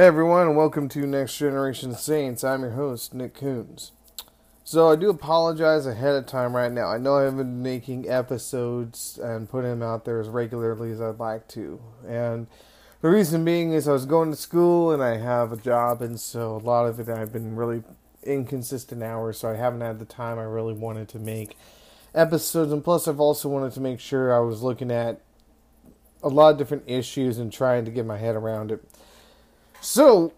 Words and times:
Hey 0.00 0.06
everyone, 0.06 0.46
and 0.46 0.56
welcome 0.56 0.88
to 0.88 1.06
Next 1.06 1.36
Generation 1.36 1.94
Saints. 1.94 2.42
I'm 2.42 2.62
your 2.62 2.70
host, 2.70 3.12
Nick 3.12 3.34
Kunze. 3.34 3.90
So 4.64 4.88
I 4.88 4.96
do 4.96 5.10
apologize 5.10 5.84
ahead 5.84 6.14
of 6.14 6.24
time 6.24 6.56
right 6.56 6.72
now. 6.72 6.86
I 6.86 6.96
know 6.96 7.16
I 7.16 7.24
haven't 7.24 7.36
been 7.36 7.62
making 7.62 8.08
episodes 8.08 9.20
and 9.22 9.50
putting 9.50 9.68
them 9.68 9.82
out 9.82 10.06
there 10.06 10.18
as 10.18 10.28
regularly 10.28 10.90
as 10.90 11.02
I'd 11.02 11.18
like 11.18 11.48
to. 11.48 11.82
And 12.08 12.46
the 13.02 13.10
reason 13.10 13.44
being 13.44 13.74
is 13.74 13.86
I 13.86 13.92
was 13.92 14.06
going 14.06 14.30
to 14.30 14.38
school 14.38 14.90
and 14.90 15.02
I 15.02 15.18
have 15.18 15.52
a 15.52 15.58
job, 15.58 16.00
and 16.00 16.18
so 16.18 16.56
a 16.56 16.64
lot 16.64 16.86
of 16.86 16.98
it 16.98 17.10
I've 17.10 17.34
been 17.34 17.54
really 17.54 17.82
inconsistent 18.22 19.02
hours, 19.02 19.36
so 19.36 19.50
I 19.50 19.56
haven't 19.56 19.82
had 19.82 19.98
the 19.98 20.06
time 20.06 20.38
I 20.38 20.44
really 20.44 20.72
wanted 20.72 21.10
to 21.10 21.18
make 21.18 21.58
episodes. 22.14 22.72
And 22.72 22.82
plus, 22.82 23.06
I've 23.06 23.20
also 23.20 23.50
wanted 23.50 23.74
to 23.74 23.80
make 23.82 24.00
sure 24.00 24.34
I 24.34 24.40
was 24.40 24.62
looking 24.62 24.90
at 24.90 25.20
a 26.22 26.28
lot 26.28 26.52
of 26.52 26.56
different 26.56 26.84
issues 26.86 27.36
and 27.36 27.52
trying 27.52 27.84
to 27.84 27.90
get 27.90 28.06
my 28.06 28.16
head 28.16 28.34
around 28.34 28.72
it. 28.72 28.82
So, 29.82 30.34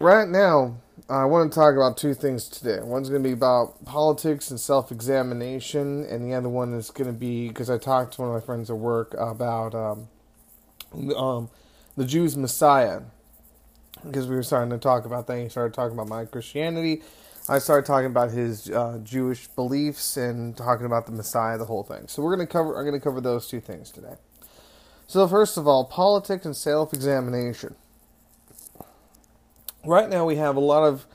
right 0.00 0.28
now, 0.28 0.80
I 1.08 1.24
want 1.24 1.52
to 1.52 1.54
talk 1.54 1.76
about 1.76 1.96
two 1.96 2.12
things 2.12 2.48
today. 2.48 2.80
One's 2.82 3.08
going 3.08 3.22
to 3.22 3.28
be 3.28 3.32
about 3.32 3.84
politics 3.84 4.50
and 4.50 4.58
self 4.58 4.90
examination, 4.90 6.04
and 6.04 6.24
the 6.24 6.34
other 6.34 6.48
one 6.48 6.74
is 6.74 6.90
going 6.90 7.06
to 7.06 7.16
be 7.16 7.46
because 7.48 7.70
I 7.70 7.78
talked 7.78 8.14
to 8.14 8.22
one 8.22 8.30
of 8.30 8.34
my 8.34 8.44
friends 8.44 8.68
at 8.68 8.76
work 8.76 9.14
about 9.16 9.76
um, 9.76 10.08
um, 11.16 11.50
the 11.96 12.04
Jews' 12.04 12.36
Messiah. 12.36 13.02
Because 14.04 14.26
we 14.26 14.34
were 14.34 14.42
starting 14.42 14.70
to 14.70 14.78
talk 14.78 15.04
about 15.04 15.26
that. 15.28 15.38
He 15.38 15.48
started 15.48 15.74
talking 15.74 15.92
about 15.92 16.08
my 16.08 16.24
Christianity. 16.24 17.02
I 17.48 17.58
started 17.58 17.86
talking 17.86 18.06
about 18.06 18.30
his 18.30 18.70
uh, 18.70 18.98
Jewish 19.04 19.46
beliefs 19.48 20.16
and 20.16 20.56
talking 20.56 20.86
about 20.86 21.06
the 21.06 21.12
Messiah, 21.12 21.58
the 21.58 21.66
whole 21.66 21.84
thing. 21.84 22.08
So 22.08 22.22
we're 22.22 22.34
going 22.34 22.46
to 22.46 22.52
cover. 22.52 22.76
I'm 22.76 22.84
going 22.84 22.98
to 22.98 23.04
cover 23.04 23.20
those 23.20 23.46
two 23.46 23.60
things 23.60 23.90
today. 23.90 24.14
So 25.06 25.28
first 25.28 25.56
of 25.56 25.68
all, 25.68 25.84
politics 25.84 26.44
and 26.44 26.56
self-examination 26.56 27.76
right 29.84 30.08
now 30.08 30.24
we 30.24 30.36
have 30.36 30.56
a 30.56 30.60
lot 30.60 30.84
of 30.84 31.06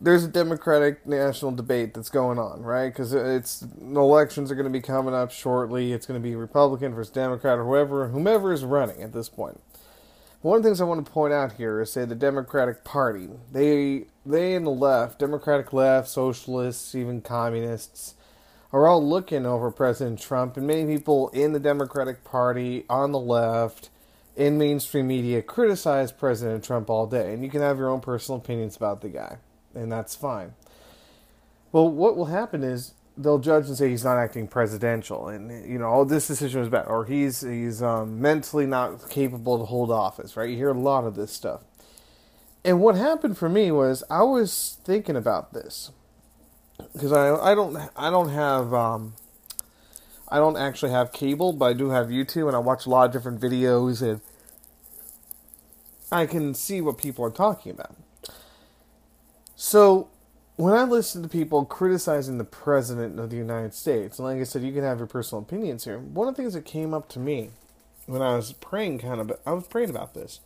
there's 0.00 0.24
a 0.24 0.28
democratic 0.28 1.06
national 1.06 1.52
debate 1.52 1.94
that's 1.94 2.10
going 2.10 2.38
on 2.38 2.62
right? 2.62 2.88
Because 2.88 3.12
it's 3.14 3.60
the 3.60 4.00
elections 4.00 4.50
are 4.50 4.54
going 4.54 4.70
to 4.70 4.70
be 4.70 4.80
coming 4.82 5.14
up 5.14 5.30
shortly. 5.30 5.92
It's 5.92 6.06
going 6.06 6.20
to 6.20 6.26
be 6.26 6.34
republican 6.34 6.94
versus 6.94 7.12
democrat 7.12 7.58
or 7.58 7.64
whoever 7.64 8.08
whomever 8.08 8.52
is 8.52 8.64
running 8.64 9.02
at 9.02 9.12
this 9.12 9.28
point. 9.28 9.60
one 10.42 10.58
of 10.58 10.62
the 10.62 10.68
things 10.68 10.80
i 10.80 10.84
want 10.84 11.04
to 11.04 11.10
point 11.10 11.32
out 11.32 11.52
here 11.54 11.80
is 11.80 11.92
say 11.92 12.04
the 12.04 12.14
democratic 12.14 12.84
party. 12.84 13.28
They 13.52 14.06
they 14.24 14.54
and 14.54 14.66
the 14.66 14.70
left 14.70 15.18
democratic 15.18 15.72
left 15.72 16.08
socialists 16.08 16.94
even 16.94 17.20
communists 17.22 18.14
are 18.72 18.86
all 18.86 19.06
looking 19.06 19.46
over 19.46 19.70
president 19.70 20.20
trump 20.20 20.56
and 20.56 20.66
many 20.66 20.96
people 20.96 21.28
in 21.30 21.52
the 21.52 21.60
democratic 21.60 22.24
party 22.24 22.84
on 22.90 23.12
the 23.12 23.18
left 23.18 23.88
in 24.36 24.58
mainstream 24.58 25.06
media 25.08 25.42
criticize 25.42 26.12
President 26.12 26.62
Trump 26.62 26.90
all 26.90 27.06
day, 27.06 27.32
and 27.32 27.42
you 27.42 27.50
can 27.50 27.62
have 27.62 27.78
your 27.78 27.88
own 27.88 28.00
personal 28.00 28.38
opinions 28.38 28.76
about 28.76 29.00
the 29.00 29.08
guy, 29.08 29.38
and 29.74 29.90
that's 29.90 30.14
fine. 30.14 30.54
Well, 31.72 31.88
what 31.88 32.16
will 32.16 32.26
happen 32.26 32.62
is 32.62 32.92
they'll 33.16 33.38
judge 33.38 33.66
and 33.66 33.76
say 33.76 33.88
he's 33.88 34.04
not 34.04 34.18
acting 34.18 34.46
presidential, 34.46 35.28
and 35.28 35.68
you 35.68 35.78
know, 35.78 35.86
all 35.86 36.04
this 36.04 36.26
decision 36.26 36.60
was 36.60 36.68
bad, 36.68 36.86
or 36.86 37.06
he's 37.06 37.40
he's 37.40 37.82
um, 37.82 38.20
mentally 38.20 38.66
not 38.66 39.08
capable 39.08 39.58
to 39.58 39.64
hold 39.64 39.90
office. 39.90 40.36
Right? 40.36 40.50
You 40.50 40.56
hear 40.56 40.70
a 40.70 40.74
lot 40.78 41.04
of 41.04 41.16
this 41.16 41.32
stuff. 41.32 41.62
And 42.64 42.80
what 42.80 42.96
happened 42.96 43.38
for 43.38 43.48
me 43.48 43.70
was 43.70 44.02
I 44.10 44.22
was 44.22 44.78
thinking 44.84 45.16
about 45.16 45.52
this 45.52 45.92
because 46.92 47.12
I 47.12 47.34
I 47.34 47.54
don't 47.54 47.76
I 47.96 48.10
don't 48.10 48.30
have 48.30 48.74
um, 48.74 49.14
I 50.28 50.38
don't 50.38 50.56
actually 50.56 50.90
have 50.90 51.12
cable, 51.12 51.52
but 51.52 51.66
I 51.66 51.72
do 51.72 51.90
have 51.90 52.08
YouTube, 52.08 52.48
and 52.48 52.56
I 52.56 52.58
watch 52.58 52.86
a 52.86 52.90
lot 52.90 53.06
of 53.06 53.12
different 53.12 53.40
videos, 53.40 54.02
and 54.02 54.20
I 56.10 56.26
can 56.26 56.54
see 56.54 56.80
what 56.80 56.98
people 56.98 57.24
are 57.24 57.30
talking 57.30 57.72
about. 57.72 57.94
So, 59.54 60.08
when 60.56 60.74
I 60.74 60.84
listen 60.84 61.22
to 61.22 61.28
people 61.28 61.64
criticizing 61.64 62.38
the 62.38 62.44
President 62.44 63.20
of 63.20 63.30
the 63.30 63.36
United 63.36 63.74
States, 63.74 64.18
and 64.18 64.26
like 64.26 64.40
I 64.40 64.44
said, 64.44 64.62
you 64.62 64.72
can 64.72 64.82
have 64.82 64.98
your 64.98 65.06
personal 65.06 65.42
opinions 65.42 65.84
here, 65.84 65.98
one 65.98 66.28
of 66.28 66.34
the 66.34 66.42
things 66.42 66.54
that 66.54 66.64
came 66.64 66.94
up 66.94 67.08
to 67.10 67.18
me 67.18 67.50
when 68.06 68.22
I 68.22 68.36
was 68.36 68.52
praying, 68.52 68.98
kind 69.00 69.20
of, 69.20 69.38
I 69.44 69.52
was 69.52 69.66
praying 69.66 69.90
about 69.90 70.14
this. 70.14 70.40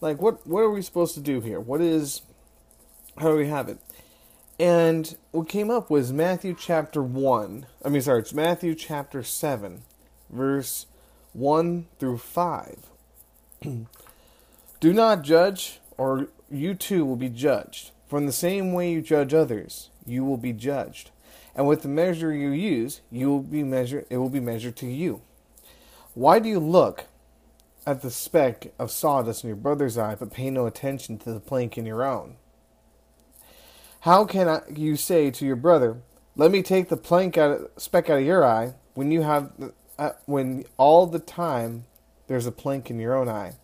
Like, 0.00 0.20
what, 0.20 0.46
what 0.46 0.60
are 0.60 0.70
we 0.70 0.82
supposed 0.82 1.14
to 1.14 1.20
do 1.20 1.40
here? 1.40 1.58
What 1.58 1.80
is, 1.80 2.22
how 3.18 3.30
do 3.30 3.36
we 3.36 3.48
have 3.48 3.68
it? 3.68 3.78
And 4.58 5.16
what 5.32 5.48
came 5.48 5.70
up 5.70 5.90
was 5.90 6.12
Matthew 6.12 6.56
chapter 6.58 7.02
1. 7.02 7.66
I 7.84 7.88
mean, 7.88 8.00
sorry, 8.00 8.20
it's 8.20 8.32
Matthew 8.32 8.74
chapter 8.74 9.22
7, 9.22 9.82
verse 10.30 10.86
1 11.34 11.86
through 11.98 12.18
5. 12.18 12.86
Do 14.80 14.92
not 14.92 15.22
judge, 15.22 15.80
or 15.98 16.28
you 16.50 16.74
too 16.74 17.04
will 17.04 17.16
be 17.16 17.28
judged. 17.28 17.90
For 18.06 18.18
in 18.18 18.24
the 18.24 18.32
same 18.32 18.72
way 18.72 18.92
you 18.92 19.02
judge 19.02 19.34
others, 19.34 19.90
you 20.06 20.24
will 20.24 20.38
be 20.38 20.52
judged. 20.52 21.10
And 21.54 21.66
with 21.66 21.82
the 21.82 21.88
measure 21.88 22.32
you 22.32 22.50
use, 22.50 23.00
you 23.10 23.28
will 23.28 23.42
be 23.42 23.62
measured 23.62 24.06
it 24.08 24.18
will 24.18 24.30
be 24.30 24.40
measured 24.40 24.76
to 24.76 24.86
you. 24.86 25.22
Why 26.14 26.38
do 26.38 26.48
you 26.48 26.60
look 26.60 27.06
at 27.86 28.02
the 28.02 28.10
speck 28.10 28.72
of 28.78 28.90
sawdust 28.90 29.44
in 29.44 29.48
your 29.48 29.56
brother's 29.56 29.98
eye, 29.98 30.14
but 30.14 30.32
pay 30.32 30.50
no 30.50 30.66
attention 30.66 31.18
to 31.18 31.32
the 31.32 31.40
plank 31.40 31.76
in 31.76 31.84
your 31.84 32.04
own? 32.04 32.36
How 34.06 34.24
can 34.24 34.46
I, 34.46 34.60
you 34.72 34.94
say 34.94 35.32
to 35.32 35.44
your 35.44 35.56
brother, 35.56 35.96
"Let 36.36 36.52
me 36.52 36.62
take 36.62 36.90
the 36.90 36.96
plank 36.96 37.36
out, 37.36 37.72
speck 37.76 38.08
out 38.08 38.20
of 38.20 38.24
your 38.24 38.44
eye," 38.44 38.74
when 38.94 39.10
you 39.10 39.22
have, 39.22 39.50
uh, 39.98 40.10
when 40.26 40.64
all 40.76 41.08
the 41.08 41.18
time 41.18 41.86
there's 42.28 42.46
a 42.46 42.52
plank 42.52 42.88
in 42.88 43.00
your 43.00 43.16
own 43.16 43.28
eye? 43.28 43.54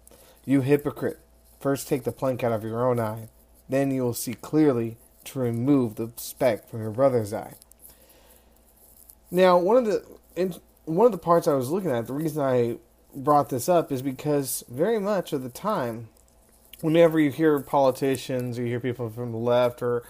You 0.44 0.62
hypocrite! 0.62 1.20
First 1.60 1.86
take 1.86 2.02
the 2.02 2.10
plank 2.10 2.42
out 2.42 2.50
of 2.50 2.64
your 2.64 2.84
own 2.84 2.98
eye, 2.98 3.28
then 3.68 3.92
you 3.92 4.02
will 4.02 4.14
see 4.14 4.34
clearly 4.34 4.96
to 5.26 5.38
remove 5.38 5.94
the 5.94 6.10
speck 6.16 6.68
from 6.68 6.80
your 6.80 6.90
brother's 6.90 7.32
eye. 7.32 7.54
Now, 9.30 9.56
one 9.58 9.76
of 9.76 9.84
the 9.84 10.04
in, 10.34 10.56
one 10.86 11.06
of 11.06 11.12
the 11.12 11.18
parts 11.18 11.46
I 11.46 11.54
was 11.54 11.70
looking 11.70 11.92
at, 11.92 12.08
the 12.08 12.14
reason 12.14 12.42
I 12.42 12.78
brought 13.14 13.48
this 13.48 13.68
up 13.68 13.92
is 13.92 14.02
because 14.02 14.64
very 14.68 14.98
much 14.98 15.32
of 15.32 15.44
the 15.44 15.50
time, 15.50 16.08
whenever 16.80 17.20
you 17.20 17.30
hear 17.30 17.60
politicians, 17.60 18.58
or 18.58 18.62
you 18.62 18.70
hear 18.70 18.80
people 18.80 19.08
from 19.08 19.30
the 19.30 19.38
left 19.38 19.84
or 19.84 20.02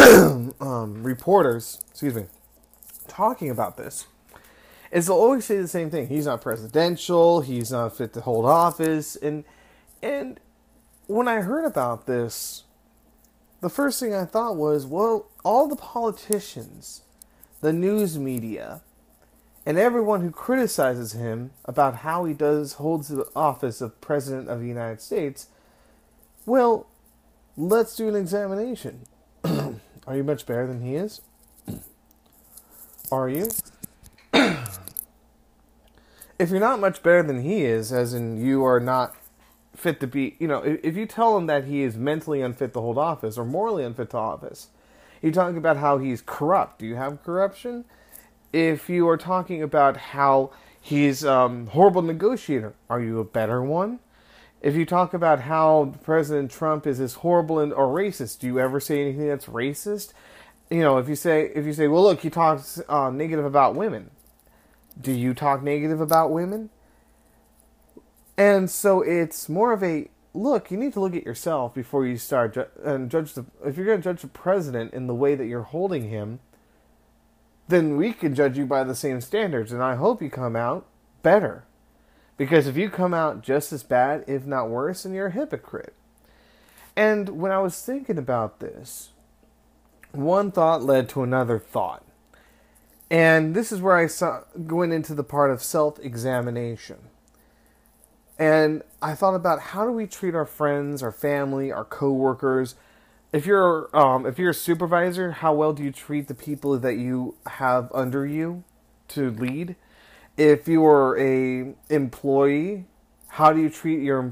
um, 0.60 1.02
reporters, 1.02 1.82
excuse 1.90 2.14
me, 2.14 2.24
talking 3.06 3.50
about 3.50 3.76
this, 3.76 4.06
is 4.90 5.06
they'll 5.06 5.16
always 5.16 5.44
say 5.44 5.58
the 5.58 5.68
same 5.68 5.90
thing. 5.90 6.08
He's 6.08 6.26
not 6.26 6.40
presidential. 6.40 7.42
He's 7.42 7.70
not 7.70 7.96
fit 7.96 8.12
to 8.14 8.22
hold 8.22 8.46
office. 8.46 9.16
And 9.16 9.44
and 10.02 10.40
when 11.06 11.28
I 11.28 11.40
heard 11.40 11.64
about 11.64 12.06
this, 12.06 12.64
the 13.60 13.68
first 13.68 14.00
thing 14.00 14.14
I 14.14 14.24
thought 14.24 14.56
was, 14.56 14.86
well, 14.86 15.26
all 15.44 15.68
the 15.68 15.76
politicians, 15.76 17.02
the 17.60 17.72
news 17.72 18.18
media, 18.18 18.80
and 19.66 19.76
everyone 19.76 20.22
who 20.22 20.30
criticizes 20.30 21.12
him 21.12 21.50
about 21.66 21.96
how 21.96 22.24
he 22.24 22.32
does 22.32 22.74
holds 22.74 23.08
the 23.08 23.28
office 23.36 23.82
of 23.82 24.00
president 24.00 24.48
of 24.48 24.60
the 24.60 24.66
United 24.66 25.02
States, 25.02 25.48
well, 26.46 26.86
let's 27.56 27.94
do 27.94 28.08
an 28.08 28.16
examination. 28.16 29.06
Are 30.10 30.16
you 30.16 30.24
much 30.24 30.44
better 30.44 30.66
than 30.66 30.82
he 30.82 30.96
is? 30.96 31.20
Are 33.12 33.28
you? 33.28 33.46
if 36.36 36.50
you're 36.50 36.58
not 36.58 36.80
much 36.80 37.00
better 37.04 37.22
than 37.22 37.44
he 37.44 37.62
is, 37.62 37.92
as 37.92 38.12
in 38.12 38.44
you 38.44 38.64
are 38.64 38.80
not 38.80 39.14
fit 39.76 40.00
to 40.00 40.08
be, 40.08 40.34
you 40.40 40.48
know, 40.48 40.64
if, 40.64 40.80
if 40.82 40.96
you 40.96 41.06
tell 41.06 41.36
him 41.36 41.46
that 41.46 41.66
he 41.66 41.82
is 41.82 41.96
mentally 41.96 42.42
unfit 42.42 42.72
to 42.72 42.80
hold 42.80 42.98
office 42.98 43.38
or 43.38 43.44
morally 43.44 43.84
unfit 43.84 44.10
to 44.10 44.16
office, 44.16 44.70
you're 45.22 45.30
talking 45.30 45.58
about 45.58 45.76
how 45.76 45.98
he's 45.98 46.24
corrupt. 46.26 46.80
Do 46.80 46.86
you 46.86 46.96
have 46.96 47.22
corruption? 47.22 47.84
If 48.52 48.88
you 48.90 49.08
are 49.08 49.16
talking 49.16 49.62
about 49.62 49.96
how 49.96 50.50
he's 50.80 51.24
um, 51.24 51.68
horrible 51.68 52.02
negotiator, 52.02 52.74
are 52.88 53.00
you 53.00 53.20
a 53.20 53.24
better 53.24 53.62
one? 53.62 54.00
If 54.60 54.74
you 54.74 54.84
talk 54.84 55.14
about 55.14 55.40
how 55.40 55.94
President 56.02 56.50
Trump 56.50 56.86
is 56.86 56.98
this 56.98 57.14
horrible 57.14 57.58
and 57.58 57.72
or 57.72 57.86
racist, 57.86 58.40
do 58.40 58.46
you 58.46 58.60
ever 58.60 58.78
say 58.78 59.00
anything 59.00 59.28
that's 59.28 59.46
racist? 59.46 60.12
You 60.70 60.80
know, 60.80 60.98
if 60.98 61.08
you 61.08 61.16
say 61.16 61.50
if 61.54 61.64
you 61.64 61.72
say, 61.72 61.88
well, 61.88 62.02
look, 62.02 62.20
he 62.20 62.30
talks 62.30 62.80
uh, 62.88 63.10
negative 63.10 63.44
about 63.44 63.74
women. 63.74 64.10
Do 65.00 65.12
you 65.12 65.34
talk 65.34 65.62
negative 65.62 66.00
about 66.00 66.30
women? 66.30 66.70
And 68.36 68.70
so 68.70 69.00
it's 69.00 69.48
more 69.48 69.72
of 69.72 69.82
a 69.82 70.08
look. 70.34 70.70
You 70.70 70.76
need 70.76 70.92
to 70.92 71.00
look 71.00 71.14
at 71.14 71.24
yourself 71.24 71.74
before 71.74 72.06
you 72.06 72.16
start 72.16 72.54
ju- 72.54 72.66
and 72.84 73.10
judge 73.10 73.32
the. 73.32 73.46
If 73.64 73.76
you're 73.76 73.86
going 73.86 73.98
to 73.98 74.04
judge 74.04 74.22
the 74.22 74.28
president 74.28 74.92
in 74.92 75.06
the 75.06 75.14
way 75.14 75.34
that 75.34 75.46
you're 75.46 75.62
holding 75.62 76.10
him, 76.10 76.40
then 77.68 77.96
we 77.96 78.12
can 78.12 78.34
judge 78.34 78.58
you 78.58 78.66
by 78.66 78.84
the 78.84 78.94
same 78.94 79.22
standards. 79.22 79.72
And 79.72 79.82
I 79.82 79.94
hope 79.94 80.20
you 80.20 80.28
come 80.28 80.54
out 80.54 80.86
better 81.22 81.64
because 82.40 82.66
if 82.66 82.74
you 82.74 82.88
come 82.88 83.12
out 83.12 83.42
just 83.42 83.70
as 83.70 83.82
bad, 83.82 84.24
if 84.26 84.46
not 84.46 84.70
worse, 84.70 85.02
then 85.02 85.12
you're 85.12 85.26
a 85.26 85.30
hypocrite. 85.30 85.92
And 86.96 87.28
when 87.38 87.52
I 87.52 87.58
was 87.58 87.82
thinking 87.82 88.16
about 88.16 88.60
this, 88.60 89.10
one 90.12 90.50
thought 90.50 90.82
led 90.82 91.06
to 91.10 91.22
another 91.22 91.58
thought. 91.58 92.02
And 93.10 93.54
this 93.54 93.70
is 93.70 93.82
where 93.82 93.94
I 93.94 94.06
saw, 94.06 94.44
going 94.66 94.90
into 94.90 95.14
the 95.14 95.22
part 95.22 95.50
of 95.50 95.62
self 95.62 95.98
examination. 95.98 96.96
And 98.38 98.84
I 99.02 99.14
thought 99.14 99.34
about 99.34 99.60
how 99.60 99.84
do 99.84 99.92
we 99.92 100.06
treat 100.06 100.34
our 100.34 100.46
friends, 100.46 101.02
our 101.02 101.12
family, 101.12 101.70
our 101.70 101.84
coworkers. 101.84 102.74
If 103.34 103.44
you're 103.44 103.94
um, 103.94 104.24
if 104.24 104.38
you're 104.38 104.52
a 104.52 104.54
supervisor, 104.54 105.32
how 105.32 105.52
well 105.52 105.74
do 105.74 105.82
you 105.82 105.92
treat 105.92 106.26
the 106.26 106.34
people 106.34 106.78
that 106.78 106.96
you 106.96 107.34
have 107.46 107.92
under 107.92 108.24
you 108.24 108.64
to 109.08 109.30
lead? 109.30 109.76
If 110.36 110.68
you 110.68 110.84
are 110.86 111.18
a 111.18 111.74
employee, 111.88 112.86
how 113.28 113.52
do 113.52 113.60
you 113.60 113.70
treat 113.70 114.00
your 114.00 114.22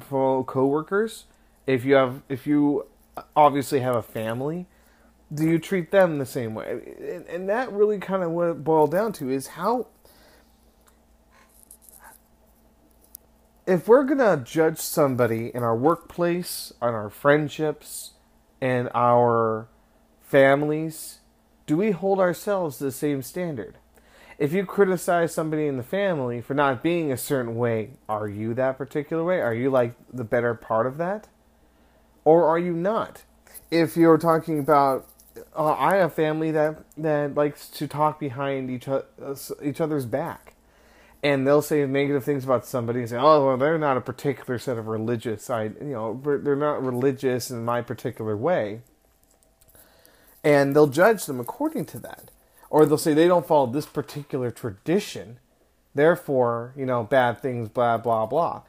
coworkers? 0.45 1.25
If 1.67 1.85
you 1.85 1.95
have 1.95 2.23
if 2.29 2.47
you 2.47 2.87
obviously 3.37 3.81
have 3.81 3.97
a 3.97 4.03
family, 4.03 4.67
do 5.33 5.45
you 5.45 5.59
treat 5.59 5.91
them 5.91 6.19
the 6.19 6.27
same 6.27 6.55
way? 6.55 6.95
And, 7.01 7.27
and 7.27 7.49
that 7.49 7.73
really 7.73 7.99
kind 7.99 8.23
of 8.23 8.31
what 8.31 8.49
it 8.49 8.65
boiled 8.65 8.91
down 8.91 9.13
to 9.15 9.31
is 9.31 9.49
how 9.49 9.89
if 13.67 13.87
we're 13.87 14.05
to 14.19 14.43
judge 14.45 14.79
somebody 14.79 15.55
in 15.55 15.63
our 15.63 15.77
workplace, 15.77 16.73
on 16.81 16.95
our 16.95 17.11
friendships, 17.11 18.13
and 18.63 18.89
our 18.95 19.69
families, 20.23 21.19
do 21.67 21.77
we 21.77 21.91
hold 21.91 22.19
ourselves 22.19 22.79
to 22.79 22.85
the 22.85 22.93
same 22.93 23.21
standard? 23.21 23.77
If 24.39 24.53
you 24.53 24.65
criticize 24.65 25.35
somebody 25.35 25.67
in 25.67 25.77
the 25.77 25.83
family 25.83 26.41
for 26.41 26.55
not 26.55 26.83
being 26.83 27.11
a 27.11 27.17
certain 27.17 27.57
way, 27.57 27.91
are 28.09 28.29
you 28.29 28.55
that 28.55 28.79
particular 28.79 29.25
way? 29.25 29.41
Are 29.41 29.55
you 29.55 29.69
like 29.71 29.95
the 30.13 30.25
better 30.25 30.55
part 30.55 30.87
of 30.87 30.97
that? 30.99 31.29
Or 32.25 32.47
are 32.47 32.59
you 32.59 32.73
not? 32.73 33.25
If 33.71 33.97
you're 33.97 34.19
talking 34.19 34.61
about, 34.61 35.09
uh, 35.57 35.73
I 35.73 35.97
have 35.97 36.15
family 36.15 36.53
that, 36.53 36.85
that 36.97 37.35
likes 37.35 37.69
to 37.71 37.89
talk 37.89 38.21
behind 38.21 38.71
each, 38.71 38.87
uh, 38.87 39.03
each 39.63 39.81
other's 39.81 40.07
back 40.07 40.55
and 41.23 41.47
they'll 41.47 41.63
say 41.63 41.85
negative 41.87 42.25
things 42.25 42.45
about 42.45 42.65
somebody 42.65 43.01
and 43.01 43.09
say, 43.09 43.17
"Oh, 43.17 43.45
well, 43.45 43.57
they're 43.57 43.79
not 43.79 43.97
a 43.97 44.01
particular 44.01 44.59
set 44.59 44.79
of 44.79 44.87
religious. 44.87 45.49
You 45.49 45.75
know, 45.81 46.21
they're 46.23 46.57
not 46.57 46.83
religious 46.83 47.51
in 47.51 47.65
my 47.65 47.83
particular 47.83 48.37
way," 48.37 48.83
and 50.45 50.75
they'll 50.75 50.87
judge 50.87 51.27
them 51.27 51.41
according 51.41 51.87
to 51.87 51.99
that, 52.01 52.31
or 52.71 52.87
they'll 52.87 52.99
say 52.99 53.15
they 53.15 53.29
don't 53.29 53.47
follow 53.47 53.67
this 53.67 53.87
particular 53.87 54.51
tradition, 54.51 55.39
therefore, 55.95 56.73
you 56.77 56.87
know, 56.87 57.05
bad 57.05 57.41
things, 57.41 57.69
blah 57.69 57.97
blah 57.97 58.27
blah. 58.27 58.63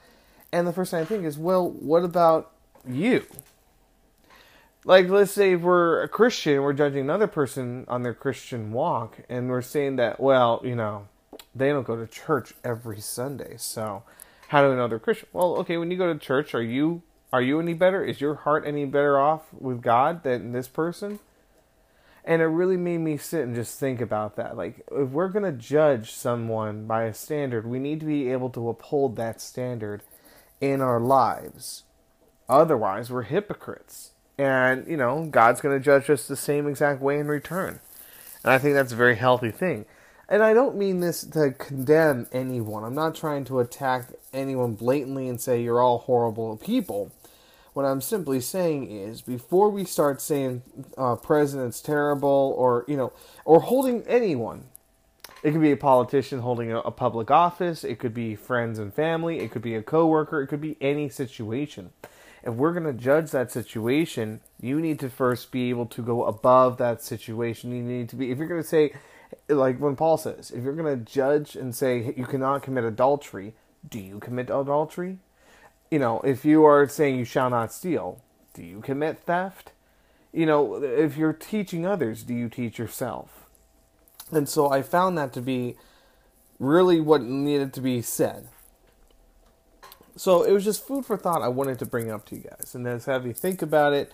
And 0.51 0.67
the 0.67 0.73
first 0.73 0.91
thing 0.91 1.01
I 1.01 1.05
think 1.05 1.25
is, 1.25 1.37
well, 1.37 1.69
what 1.69 2.03
about 2.03 2.51
you? 2.87 3.25
Like, 4.85 5.09
let's 5.09 5.31
say 5.31 5.55
we're 5.55 6.01
a 6.01 6.07
Christian, 6.07 6.61
we're 6.61 6.73
judging 6.73 7.01
another 7.01 7.27
person 7.27 7.85
on 7.87 8.01
their 8.01 8.13
Christian 8.13 8.71
walk, 8.71 9.17
and 9.29 9.49
we're 9.49 9.61
saying 9.61 9.97
that, 9.97 10.19
well, 10.19 10.61
you 10.63 10.75
know 10.75 11.07
they 11.53 11.69
don't 11.69 11.85
go 11.85 11.95
to 11.95 12.07
church 12.07 12.53
every 12.63 12.99
Sunday. 12.99 13.55
So 13.57 14.03
how 14.49 14.63
do 14.63 14.69
we 14.69 14.75
know 14.75 14.87
they're 14.87 14.99
Christian? 14.99 15.27
Well, 15.33 15.57
okay, 15.57 15.77
when 15.77 15.91
you 15.91 15.97
go 15.97 16.11
to 16.11 16.19
church, 16.19 16.53
are 16.55 16.63
you 16.63 17.01
are 17.31 17.41
you 17.41 17.59
any 17.59 17.73
better? 17.73 18.03
Is 18.03 18.21
your 18.21 18.35
heart 18.35 18.63
any 18.65 18.85
better 18.85 19.19
off 19.19 19.43
with 19.53 19.81
God 19.81 20.23
than 20.23 20.51
this 20.51 20.67
person? 20.67 21.19
And 22.25 22.41
it 22.41 22.45
really 22.45 22.77
made 22.77 22.99
me 22.99 23.17
sit 23.17 23.41
and 23.41 23.55
just 23.55 23.79
think 23.79 24.01
about 24.01 24.35
that. 24.35 24.57
Like, 24.57 24.85
if 24.91 25.09
we're 25.09 25.29
going 25.29 25.45
to 25.45 25.51
judge 25.51 26.11
someone 26.11 26.85
by 26.85 27.03
a 27.03 27.13
standard, 27.13 27.65
we 27.65 27.79
need 27.79 27.99
to 28.01 28.05
be 28.05 28.31
able 28.31 28.49
to 28.51 28.69
uphold 28.69 29.15
that 29.15 29.41
standard 29.41 30.03
in 30.61 30.81
our 30.81 30.99
lives. 30.99 31.83
Otherwise, 32.47 33.09
we're 33.09 33.23
hypocrites. 33.23 34.11
And, 34.37 34.87
you 34.87 34.97
know, 34.97 35.27
God's 35.29 35.61
going 35.61 35.77
to 35.77 35.83
judge 35.83 36.09
us 36.09 36.27
the 36.27 36.35
same 36.35 36.67
exact 36.67 37.01
way 37.01 37.19
in 37.19 37.27
return. 37.27 37.79
And 38.43 38.51
I 38.51 38.57
think 38.57 38.75
that's 38.75 38.93
a 38.93 38.97
very 38.97 39.15
healthy 39.15 39.51
thing 39.51 39.85
and 40.29 40.43
I 40.43 40.53
don't 40.53 40.77
mean 40.77 40.99
this 40.99 41.21
to 41.21 41.51
condemn 41.51 42.27
anyone. 42.31 42.83
I'm 42.83 42.93
not 42.93 43.15
trying 43.15 43.45
to 43.45 43.59
attack 43.59 44.05
anyone 44.31 44.75
blatantly 44.75 45.27
and 45.27 45.41
say 45.41 45.61
you're 45.61 45.81
all 45.81 45.97
horrible 45.97 46.55
people. 46.55 47.11
What 47.73 47.85
I'm 47.85 48.01
simply 48.01 48.41
saying 48.41 48.91
is, 48.91 49.21
before 49.21 49.69
we 49.69 49.85
start 49.85 50.21
saying 50.21 50.63
uh, 50.97 51.15
president's 51.15 51.81
terrible, 51.81 52.55
or 52.57 52.85
you 52.87 52.97
know, 52.97 53.13
or 53.45 53.61
holding 53.61 54.03
anyone, 54.07 54.65
it 55.43 55.51
could 55.51 55.61
be 55.61 55.71
a 55.71 55.77
politician 55.77 56.39
holding 56.39 56.71
a, 56.71 56.79
a 56.79 56.91
public 56.91 57.31
office. 57.31 57.83
It 57.83 57.99
could 57.99 58.13
be 58.13 58.35
friends 58.35 58.79
and 58.79 58.93
family. 58.93 59.39
It 59.39 59.51
could 59.51 59.61
be 59.61 59.75
a 59.75 59.83
coworker. 59.83 60.41
It 60.41 60.47
could 60.47 60.61
be 60.61 60.77
any 60.81 61.09
situation. 61.09 61.91
If 62.43 62.53
we're 62.53 62.73
going 62.73 62.85
to 62.85 62.93
judge 62.93 63.31
that 63.31 63.51
situation, 63.51 64.41
you 64.59 64.79
need 64.79 64.99
to 64.99 65.09
first 65.09 65.51
be 65.51 65.69
able 65.69 65.85
to 65.87 66.01
go 66.01 66.23
above 66.23 66.77
that 66.77 67.01
situation. 67.03 67.71
You 67.71 67.83
need 67.83 68.09
to 68.09 68.15
be, 68.15 68.31
if 68.31 68.37
you're 68.37 68.47
going 68.47 68.61
to 68.61 68.67
say, 68.67 68.93
like 69.47 69.79
when 69.79 69.95
Paul 69.95 70.17
says, 70.17 70.51
if 70.51 70.63
you're 70.63 70.73
going 70.73 70.97
to 70.97 71.11
judge 71.11 71.55
and 71.55 71.75
say 71.75 72.13
you 72.15 72.25
cannot 72.25 72.63
commit 72.63 72.85
adultery, 72.85 73.53
do 73.87 73.99
you 73.99 74.19
commit 74.19 74.49
adultery? 74.49 75.17
You 75.91 75.99
know, 75.99 76.19
if 76.21 76.45
you 76.45 76.65
are 76.65 76.87
saying 76.87 77.17
you 77.17 77.25
shall 77.25 77.49
not 77.49 77.73
steal, 77.73 78.21
do 78.53 78.63
you 78.63 78.81
commit 78.81 79.23
theft? 79.23 79.71
You 80.31 80.45
know, 80.45 80.83
if 80.83 81.17
you're 81.17 81.33
teaching 81.33 81.85
others, 81.85 82.23
do 82.23 82.33
you 82.33 82.49
teach 82.49 82.77
yourself? 82.77 83.45
And 84.31 84.47
so 84.47 84.71
I 84.71 84.83
found 84.83 85.17
that 85.17 85.33
to 85.33 85.41
be 85.41 85.75
really 86.59 86.99
what 86.99 87.23
needed 87.23 87.73
to 87.73 87.81
be 87.81 88.01
said. 88.01 88.47
So 90.15 90.43
it 90.43 90.51
was 90.51 90.63
just 90.63 90.85
food 90.85 91.05
for 91.05 91.17
thought 91.17 91.41
I 91.41 91.47
wanted 91.47 91.79
to 91.79 91.85
bring 91.85 92.11
up 92.11 92.25
to 92.27 92.35
you 92.35 92.41
guys 92.41 92.75
and 92.75 92.85
just 92.85 93.05
have 93.07 93.25
you 93.25 93.33
think 93.33 93.61
about 93.61 93.93
it 93.93 94.13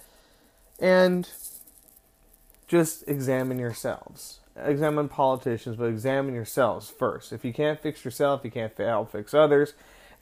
and 0.80 1.28
just 2.68 3.08
examine 3.08 3.60
yourselves 3.60 4.40
examine 4.58 5.10
politicians, 5.10 5.76
but 5.76 5.86
examine 5.86 6.34
yourselves 6.34 6.90
first. 6.90 7.34
If 7.34 7.44
you 7.44 7.54
can't 7.54 7.80
fix 7.80 8.06
yourself, 8.06 8.42
you 8.44 8.52
can't 8.52 8.76
help 8.78 9.12
fix 9.12 9.34
others. 9.34 9.74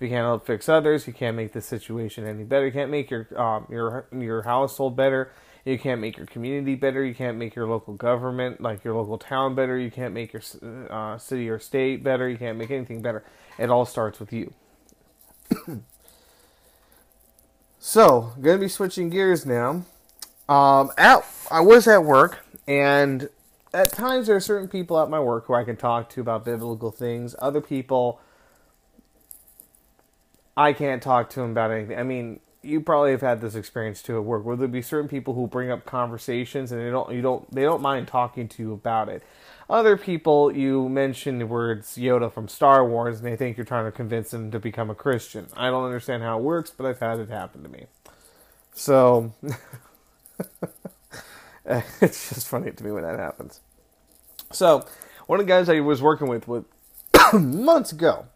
You 0.04 0.10
can't 0.10 0.26
help 0.26 0.46
fix 0.46 0.68
others, 0.68 1.08
you 1.08 1.14
can't 1.14 1.38
make 1.38 1.54
the 1.54 1.62
situation 1.62 2.28
any 2.28 2.44
better. 2.44 2.66
You 2.66 2.74
can't 2.74 2.92
make 2.92 3.10
your 3.10 3.28
um, 3.40 3.66
your 3.70 4.06
your 4.12 4.42
household 4.42 4.98
better. 4.98 5.32
You 5.66 5.80
can't 5.80 6.02
make 6.02 6.18
your 6.18 6.26
community 6.26 6.76
better. 6.76 7.06
You 7.06 7.16
can't 7.16 7.38
make 7.38 7.56
your 7.56 7.68
local 7.68 7.94
government, 7.94 8.60
like 8.60 8.84
your 8.84 8.96
local 8.96 9.18
town, 9.18 9.56
better. 9.56 9.78
You 9.80 9.90
can't 9.90 10.14
make 10.14 10.34
your 10.34 10.42
uh, 10.90 11.18
city 11.18 11.50
or 11.50 11.58
state 11.58 12.04
better. 12.04 12.28
You 12.28 12.38
can't 12.38 12.58
make 12.58 12.70
anything 12.70 13.02
better. 13.02 13.24
It 13.58 13.70
all 13.70 13.86
starts 13.86 14.20
with 14.20 14.34
you. 14.34 14.54
so, 17.80 18.34
gonna 18.42 18.58
be 18.58 18.68
switching 18.68 19.10
gears 19.10 19.46
now. 19.46 19.86
Um, 20.50 20.92
at 20.98 21.26
I 21.50 21.62
was 21.62 21.88
at 21.88 22.04
work 22.04 22.46
and 22.68 23.30
at 23.74 23.94
times 23.94 24.28
there 24.28 24.36
are 24.36 24.42
certain 24.42 24.68
people 24.68 25.00
at 25.00 25.10
my 25.10 25.20
work 25.20 25.46
who 25.48 25.54
I 25.54 25.64
can 25.64 25.78
talk 25.78 26.10
to 26.10 26.22
about 26.22 26.44
biblical 26.44 26.92
things. 26.92 27.36
Other 27.40 27.62
people 27.62 28.20
I 30.56 30.74
can't 30.74 31.02
talk 31.02 31.30
to 31.32 31.40
them 31.40 31.52
about 31.52 31.72
anything. 31.72 31.98
I 31.98 32.04
mean, 32.04 32.40
you 32.62 32.80
probably 32.80 33.12
have 33.12 33.22
had 33.22 33.42
this 33.42 33.56
experience 33.56 34.02
too 34.02 34.18
at 34.18 34.24
work, 34.24 34.46
where 34.46 34.56
there 34.56 34.68
be 34.68 34.82
certain 34.82 35.10
people 35.10 35.34
who 35.34 35.48
bring 35.48 35.70
up 35.70 35.86
conversations 35.86 36.72
and 36.72 36.82
they 36.82 36.90
don't 36.90 37.14
you 37.14 37.22
don't 37.22 37.50
they 37.54 37.64
don't 37.64 37.82
mind 37.82 38.08
talking 38.08 38.48
to 38.48 38.64
you 38.64 38.74
about 38.74 39.10
it. 39.10 39.24
Other 39.70 39.98
people 39.98 40.56
you 40.56 40.88
mention 40.90 41.40
the 41.40 41.46
words 41.46 41.98
Yoda 41.98 42.32
from 42.32 42.48
Star 42.48 42.88
Wars 42.88 43.20
and 43.20 43.28
they 43.28 43.36
think 43.36 43.58
you're 43.58 43.66
trying 43.66 43.86
to 43.86 43.92
convince 43.92 44.32
them 44.32 44.52
to 44.52 44.60
become 44.60 44.90
a 44.90 44.96
Christian. 44.96 45.48
I 45.58 45.70
don't 45.70 45.84
understand 45.84 46.24
how 46.24 46.38
it 46.38 46.44
works, 46.44 46.72
but 46.72 46.86
I've 46.86 47.00
had 47.00 47.20
it 47.20 47.30
happen 47.30 47.64
to 47.64 47.70
me. 47.70 47.88
So 48.74 49.34
it's 51.66 52.30
just 52.30 52.48
funny 52.48 52.72
to 52.72 52.84
me 52.84 52.92
when 52.92 53.04
that 53.04 53.20
happens. 53.20 53.62
So, 54.52 54.86
one 55.26 55.40
of 55.40 55.46
the 55.46 55.50
guys 55.50 55.70
I 55.70 55.80
was 55.80 56.02
working 56.02 56.28
with, 56.28 56.48
with 56.48 56.66
months 57.34 57.92
ago 57.92 58.28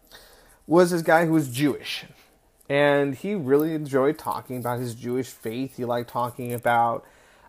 was 0.68 0.90
this 0.90 1.02
guy 1.02 1.26
who 1.26 1.32
was 1.32 1.48
Jewish. 1.48 2.04
And 2.68 3.14
he 3.14 3.34
really 3.34 3.72
enjoyed 3.72 4.18
talking 4.18 4.58
about 4.58 4.78
his 4.78 4.94
Jewish 4.94 5.28
faith. 5.28 5.78
He 5.78 5.86
liked 5.86 6.10
talking 6.10 6.52
about, 6.52 7.06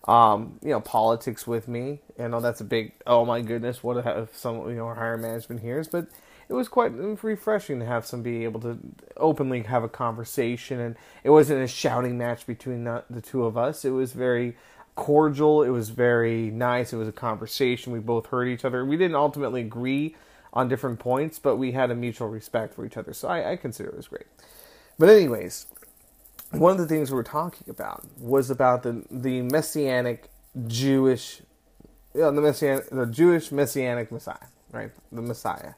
um, 0.08 0.58
you 0.64 0.70
know, 0.70 0.80
politics 0.80 1.46
with 1.46 1.68
me. 1.68 2.00
And 2.18 2.32
know 2.32 2.40
that's 2.40 2.62
a 2.62 2.64
big, 2.64 2.94
oh 3.06 3.26
my 3.26 3.42
goodness, 3.42 3.84
what 3.84 3.98
if 4.08 4.36
some, 4.38 4.70
you 4.70 4.76
know, 4.76 4.92
higher 4.94 5.18
management 5.18 5.62
hears. 5.62 5.90
But 5.90 6.08
it 6.48 6.54
was 6.54 6.70
quite 6.70 6.94
refreshing 6.94 7.80
to 7.80 7.86
have 7.86 8.06
some 8.06 8.24
be 8.24 8.46
able 8.46 8.62
to 8.62 8.80
openly 9.18 9.64
have 9.64 9.84
a 9.84 9.90
conversation. 9.90 10.80
And 10.80 10.96
it 11.26 11.30
wasn't 11.30 11.62
a 11.62 11.68
shouting 11.68 12.18
match 12.18 12.48
between 12.48 12.86
the, 12.86 13.04
the 13.10 13.22
two 13.22 13.44
of 13.44 13.58
us. 13.58 13.84
It 13.84 13.92
was 13.92 14.14
very 14.14 14.56
cordial. 14.96 15.64
It 15.64 15.70
was 15.70 15.90
very 15.90 16.52
nice. 16.52 16.94
It 16.94 16.98
was 16.98 17.10
a 17.10 17.14
conversation. 17.14 17.92
We 17.92 18.00
both 18.00 18.28
heard 18.28 18.48
each 18.48 18.64
other. 18.64 18.86
We 18.86 18.96
didn't 18.96 19.16
ultimately 19.16 19.60
agree 19.62 20.16
on 20.53 20.68
different 20.68 21.00
points, 21.00 21.39
but 21.39 21.58
we 21.58 21.72
had 21.72 21.91
a 21.91 21.96
mutual 21.96 22.27
respect 22.27 22.74
for 22.74 22.86
each 22.86 22.98
other. 22.98 23.13
So 23.13 23.27
I, 23.27 23.51
I 23.51 23.56
consider 23.56 23.89
it 23.89 23.98
was 23.98 24.08
great. 24.08 24.27
But 24.98 25.10
anyways, 25.10 25.68
one 26.51 26.74
of 26.74 26.77
the 26.77 26.88
things 26.88 27.12
we 27.12 27.15
were 27.15 27.24
talking 27.24 27.70
about 27.70 28.03
was 28.20 28.50
about 28.50 28.84
the 28.84 29.03
the 29.10 29.41
messianic 29.44 30.29
Jewish, 30.68 31.41
you 32.13 32.22
know, 32.22 32.32
the 32.32 32.41
messianic, 32.41 32.89
the 32.89 33.06
Jewish 33.06 33.51
messianic 33.51 34.12
Messiah, 34.12 34.48
right? 34.72 34.91
The 35.12 35.22
Messiah. 35.22 35.74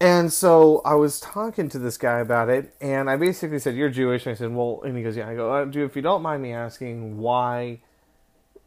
And 0.00 0.32
so 0.32 0.82
I 0.84 0.96
was 0.96 1.20
talking 1.20 1.68
to 1.68 1.78
this 1.78 1.96
guy 1.96 2.18
about 2.18 2.48
it, 2.48 2.74
and 2.80 3.08
I 3.08 3.16
basically 3.16 3.60
said, 3.60 3.76
"You're 3.76 3.88
Jewish." 3.88 4.26
And 4.26 4.32
I 4.32 4.34
said, 4.34 4.52
"Well," 4.52 4.82
and 4.84 4.96
he 4.96 5.02
goes, 5.02 5.16
"Yeah." 5.16 5.28
I 5.28 5.34
go, 5.36 5.52
uh, 5.52 5.64
"Dude, 5.64 5.88
if 5.88 5.94
you 5.94 6.02
don't 6.02 6.22
mind 6.22 6.42
me 6.42 6.52
asking, 6.52 7.18
why 7.18 7.80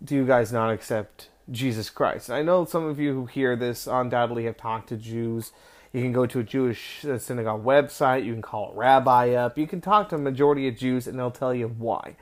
do 0.04 0.16
you 0.16 0.26
guys 0.26 0.52
not 0.52 0.72
accept 0.72 1.30
Jesus 1.52 1.90
Christ?" 1.90 2.30
I 2.30 2.42
know 2.42 2.66
some 2.66 2.86
of 2.86 3.00
you 3.00 3.14
who 3.14 3.26
hear 3.26 3.56
this 3.56 3.88
undoubtedly 3.88 4.46
have 4.46 4.58
talked 4.58 4.90
to 4.90 4.98
Jews. 4.98 5.52
You 5.94 6.02
can 6.02 6.12
go 6.12 6.26
to 6.26 6.40
a 6.40 6.44
Jewish 6.44 7.06
uh, 7.06 7.18
synagogue 7.18 7.64
website. 7.64 8.26
You 8.26 8.34
can 8.34 8.42
call 8.42 8.72
a 8.72 8.76
rabbi 8.76 9.34
up. 9.34 9.58
You 9.58 9.66
can 9.66 9.80
talk 9.80 10.10
to 10.10 10.16
a 10.16 10.20
majority 10.20 10.68
of 10.68 10.76
Jews, 10.76 11.08
and 11.08 11.18
they'll 11.18 11.32
tell 11.32 11.54
you 11.54 11.70
why. 11.70 12.16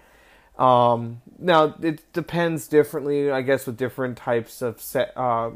Um, 0.58 1.22
now 1.40 1.74
it 1.82 2.14
depends 2.14 2.68
differently, 2.68 3.32
I 3.32 3.42
guess, 3.42 3.66
with 3.66 3.78
different 3.78 4.18
types 4.18 4.62
of 4.62 4.80
set, 4.80 5.12
uh, 5.18 5.52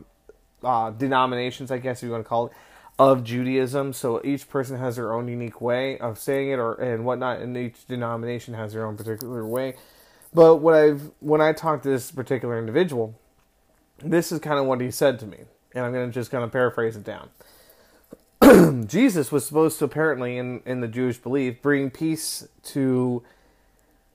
uh, 0.63 0.89
denominations, 0.89 1.69
I 1.69 1.77
guess 1.77 2.01
you 2.01 2.09
want 2.09 2.23
to 2.23 2.27
call 2.27 2.47
it, 2.47 2.53
of 2.97 3.23
Judaism. 3.23 3.93
So 3.93 4.19
each 4.23 4.49
person 4.49 4.79
has 4.79 4.95
their 4.95 5.13
own 5.13 5.27
unique 5.27 5.61
way 5.61 5.99
of 5.99 6.17
saying 6.17 6.49
it, 6.49 6.57
or 6.57 6.73
and 6.73 7.05
whatnot, 7.05 7.39
and 7.41 7.55
each 7.55 7.85
denomination 7.85 8.55
has 8.55 8.73
their 8.73 8.85
own 8.85 8.97
particular 8.97 9.45
way. 9.45 9.75
But 10.33 10.55
what 10.55 10.73
I've 10.73 11.11
when 11.19 11.41
I 11.41 11.53
talked 11.53 11.83
to 11.83 11.89
this 11.89 12.11
particular 12.11 12.57
individual, 12.57 13.13
this 13.99 14.31
is 14.31 14.39
kind 14.39 14.59
of 14.59 14.65
what 14.65 14.81
he 14.81 14.91
said 14.91 15.19
to 15.19 15.25
me, 15.25 15.39
and 15.73 15.85
I'm 15.85 15.93
going 15.93 16.07
to 16.07 16.13
just 16.13 16.31
kind 16.31 16.43
of 16.43 16.51
paraphrase 16.51 16.95
it 16.95 17.03
down. 17.03 17.29
Jesus 18.87 19.31
was 19.31 19.45
supposed 19.45 19.79
to 19.79 19.85
apparently, 19.85 20.37
in 20.37 20.61
in 20.65 20.81
the 20.81 20.87
Jewish 20.87 21.17
belief, 21.17 21.61
bring 21.61 21.89
peace 21.89 22.47
to 22.63 23.23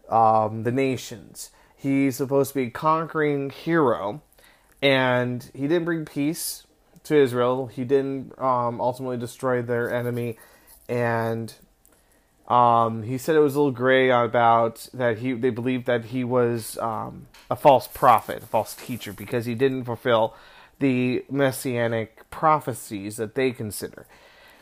um, 0.09 0.62
the 0.62 0.73
nations. 0.73 1.51
He's 1.77 2.17
supposed 2.17 2.51
to 2.51 2.55
be 2.61 2.67
a 2.67 2.71
conquering 2.71 3.51
hero, 3.51 4.23
and 4.81 5.51
he 5.53 5.62
didn't 5.62 5.85
bring 5.85 6.05
peace 6.05 6.65
to 7.05 7.17
Israel. 7.17 7.67
He 7.67 7.85
didn't 7.85 8.39
um, 8.39 8.81
ultimately 8.81 9.17
destroy 9.17 9.62
their 9.62 9.93
enemy, 9.93 10.39
and 10.89 11.53
um, 12.53 13.03
he 13.03 13.17
said 13.17 13.35
it 13.35 13.41
was 13.41 13.55
a 13.55 13.59
little 13.59 13.73
gray 13.73 14.11
about 14.11 14.87
that 14.93 15.19
he 15.19 15.33
they 15.33 15.49
believed 15.49 15.87
that 15.87 16.07
he 16.07 16.23
was 16.23 16.77
um, 16.79 17.27
a 17.51 17.57
false 17.57 17.89
prophet, 17.89 18.43
a 18.43 18.47
false 18.47 18.75
teacher, 18.75 19.13
because 19.15 19.47
he 19.47 19.55
didn't 19.55 19.85
fulfill 19.85 20.35
the 20.79 21.25
messianic 21.31 22.29
prophecies 22.31 23.17
that 23.17 23.37
they 23.37 23.53
consider. 23.53 24.07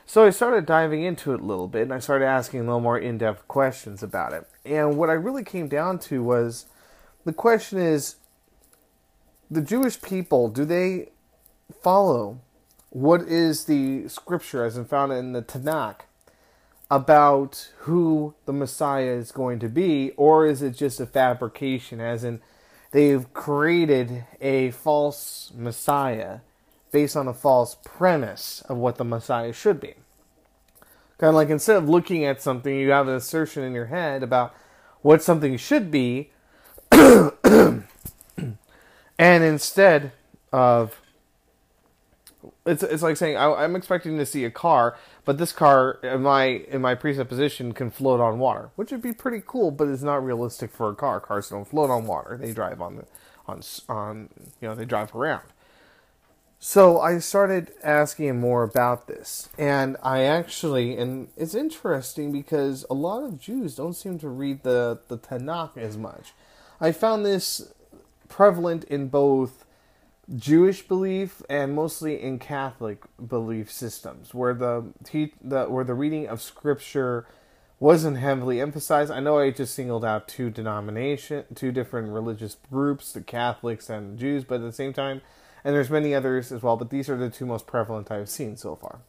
So 0.07 0.25
I 0.25 0.31
started 0.31 0.67
diving 0.67 1.03
into 1.03 1.33
it 1.33 1.41
a 1.41 1.45
little 1.45 1.69
bit 1.69 1.83
and 1.83 1.93
I 1.93 1.99
started 1.99 2.27
asking 2.27 2.61
a 2.61 2.63
little 2.65 2.81
more 2.81 2.99
in 2.99 3.19
depth 3.19 3.47
questions 3.49 4.03
about 4.03 4.33
it. 4.35 4.47
And 4.65 4.97
what 4.97 5.09
I 5.09 5.15
really 5.15 5.45
came 5.45 5.69
down 5.69 5.99
to 6.01 6.23
was 6.23 6.67
the 7.25 7.33
question 7.33 7.79
is 7.79 8.17
the 9.51 9.63
Jewish 9.63 10.01
people, 10.01 10.49
do 10.49 10.65
they 10.65 11.11
follow 11.83 12.41
what 12.91 13.23
is 13.23 13.65
the 13.65 14.09
scripture 14.09 14.65
as 14.65 14.79
found 14.89 15.13
in 15.13 15.33
the 15.33 15.43
Tanakh 15.43 16.01
about 16.91 17.71
who 17.81 18.35
the 18.47 18.53
Messiah 18.53 19.13
is 19.13 19.31
going 19.31 19.59
to 19.61 19.69
be, 19.69 20.11
or 20.17 20.47
is 20.47 20.61
it 20.61 20.73
just 20.73 21.01
a 21.01 21.07
fabrication, 21.07 22.01
as 22.01 22.25
in 22.25 22.41
they've 22.91 23.33
created 23.33 24.25
a 24.41 24.73
false 24.73 25.53
Messiah 25.57 26.41
based 26.91 27.17
on 27.17 27.29
a 27.29 27.35
false 27.35 27.77
premise 27.85 28.63
of 28.69 28.77
what 28.77 28.97
the 28.97 29.05
Messiah 29.05 29.53
should 29.53 29.81
be? 29.81 29.95
Kind 31.19 31.29
of 31.29 31.35
like 31.35 31.51
instead 31.51 31.77
of 31.77 31.89
looking 31.89 32.25
at 32.25 32.43
something, 32.43 32.75
you 32.75 32.91
have 32.91 33.07
an 33.07 33.15
assertion 33.15 33.63
in 33.63 33.73
your 33.73 33.87
head 33.87 34.23
about 34.23 34.55
what 35.03 35.23
something 35.23 35.57
should 35.57 35.91
be, 35.91 36.31
and 36.91 37.85
instead 39.19 40.13
of 40.53 41.00
it's 42.67 42.83
it's 42.83 43.03
like 43.03 43.17
saying 43.17 43.37
I, 43.37 43.65
am 43.65 43.75
expecting 43.75 44.19
to 44.19 44.27
see 44.27 44.45
a 44.45 44.51
car, 44.51 44.97
but 45.25 45.39
this 45.39 45.53
car 45.53 45.99
in 46.03 46.23
my 46.23 46.45
in 46.45 46.81
my 46.81 46.95
presupposition 46.95 47.73
can 47.73 47.91
float 47.91 48.21
on 48.21 48.39
water, 48.39 48.71
which 48.77 48.91
would 48.91 49.03
be 49.03 49.13
pretty 49.13 49.43
cool, 49.47 49.71
but 49.71 49.89
it's 49.89 50.03
not 50.03 50.25
realistic 50.25 50.71
for 50.71 50.91
a 50.91 50.95
car. 50.95 51.21
Cars 51.21 51.49
don't 51.49 51.67
float 51.67 51.91
on 51.91 52.07
water; 52.07 52.37
they 52.41 52.53
drive 52.53 52.81
on 52.81 52.97
the 52.97 53.05
on 53.47 53.63
on 53.89 54.29
you 54.61 54.69
know 54.69 54.75
they 54.75 54.85
drive 54.85 55.15
around. 55.15 55.45
So 56.63 57.01
I 57.01 57.19
started 57.21 57.73
asking 57.83 58.27
him 58.27 58.41
more 58.41 58.63
about 58.63 59.07
this, 59.07 59.49
and 59.57 59.97
I 60.03 60.25
actually, 60.25 60.99
and 60.99 61.29
it's 61.35 61.55
interesting 61.55 62.33
because 62.33 62.85
a 62.91 62.95
lot 62.95 63.25
of 63.25 63.41
Jews 63.41 63.77
don't 63.77 63.95
seem 63.95 64.19
to 64.19 64.29
read 64.29 64.63
the 64.63 65.01
the 65.09 65.17
Tanakh 65.17 65.79
as 65.79 65.97
much. 65.97 66.35
I 66.79 66.93
found 66.93 67.25
this 67.25 67.73
prevalent 68.29 68.85
in 68.85 69.09
both 69.09 69.65
Jewish 70.37 70.87
belief 70.87 71.43
and 71.49 71.75
mostly 71.75 72.21
in 72.21 72.39
Catholic 72.39 73.03
belief 73.27 73.71
systems, 73.71 74.33
where 74.33 74.55
the, 74.55 74.93
the 75.43 75.65
where 75.65 75.85
the 75.85 75.95
reading 75.95 76.29
of 76.29 76.41
Scripture 76.41 77.27
wasn't 77.79 78.19
heavily 78.19 78.61
emphasized. 78.61 79.11
I 79.11 79.21
know 79.21 79.39
I 79.39 79.51
just 79.51 79.75
singled 79.75 80.05
out 80.05 80.29
two 80.29 80.51
denomination, 80.51 81.45
two 81.55 81.73
different 81.73 82.11
religious 82.11 82.57
groups, 82.71 83.13
the 83.13 83.23
Catholics 83.23 83.89
and 83.91 84.13
the 84.13 84.21
Jews, 84.21 84.45
but 84.45 84.57
at 84.57 84.63
the 84.63 84.73
same 84.73 84.93
time 84.93 85.23
and 85.65 85.75
there's 85.75 85.91
many 85.91 86.15
others 86.15 86.53
as 86.53 86.63
well, 86.63 86.77
but 86.77 86.91
these 86.91 87.09
are 87.09 87.17
the 87.17 87.31
two 87.31 87.47
most 87.47 87.67
prevalent 87.67 88.11
I've 88.11 88.29
seen 88.29 88.57
so 88.57 88.77
far. 88.77 89.01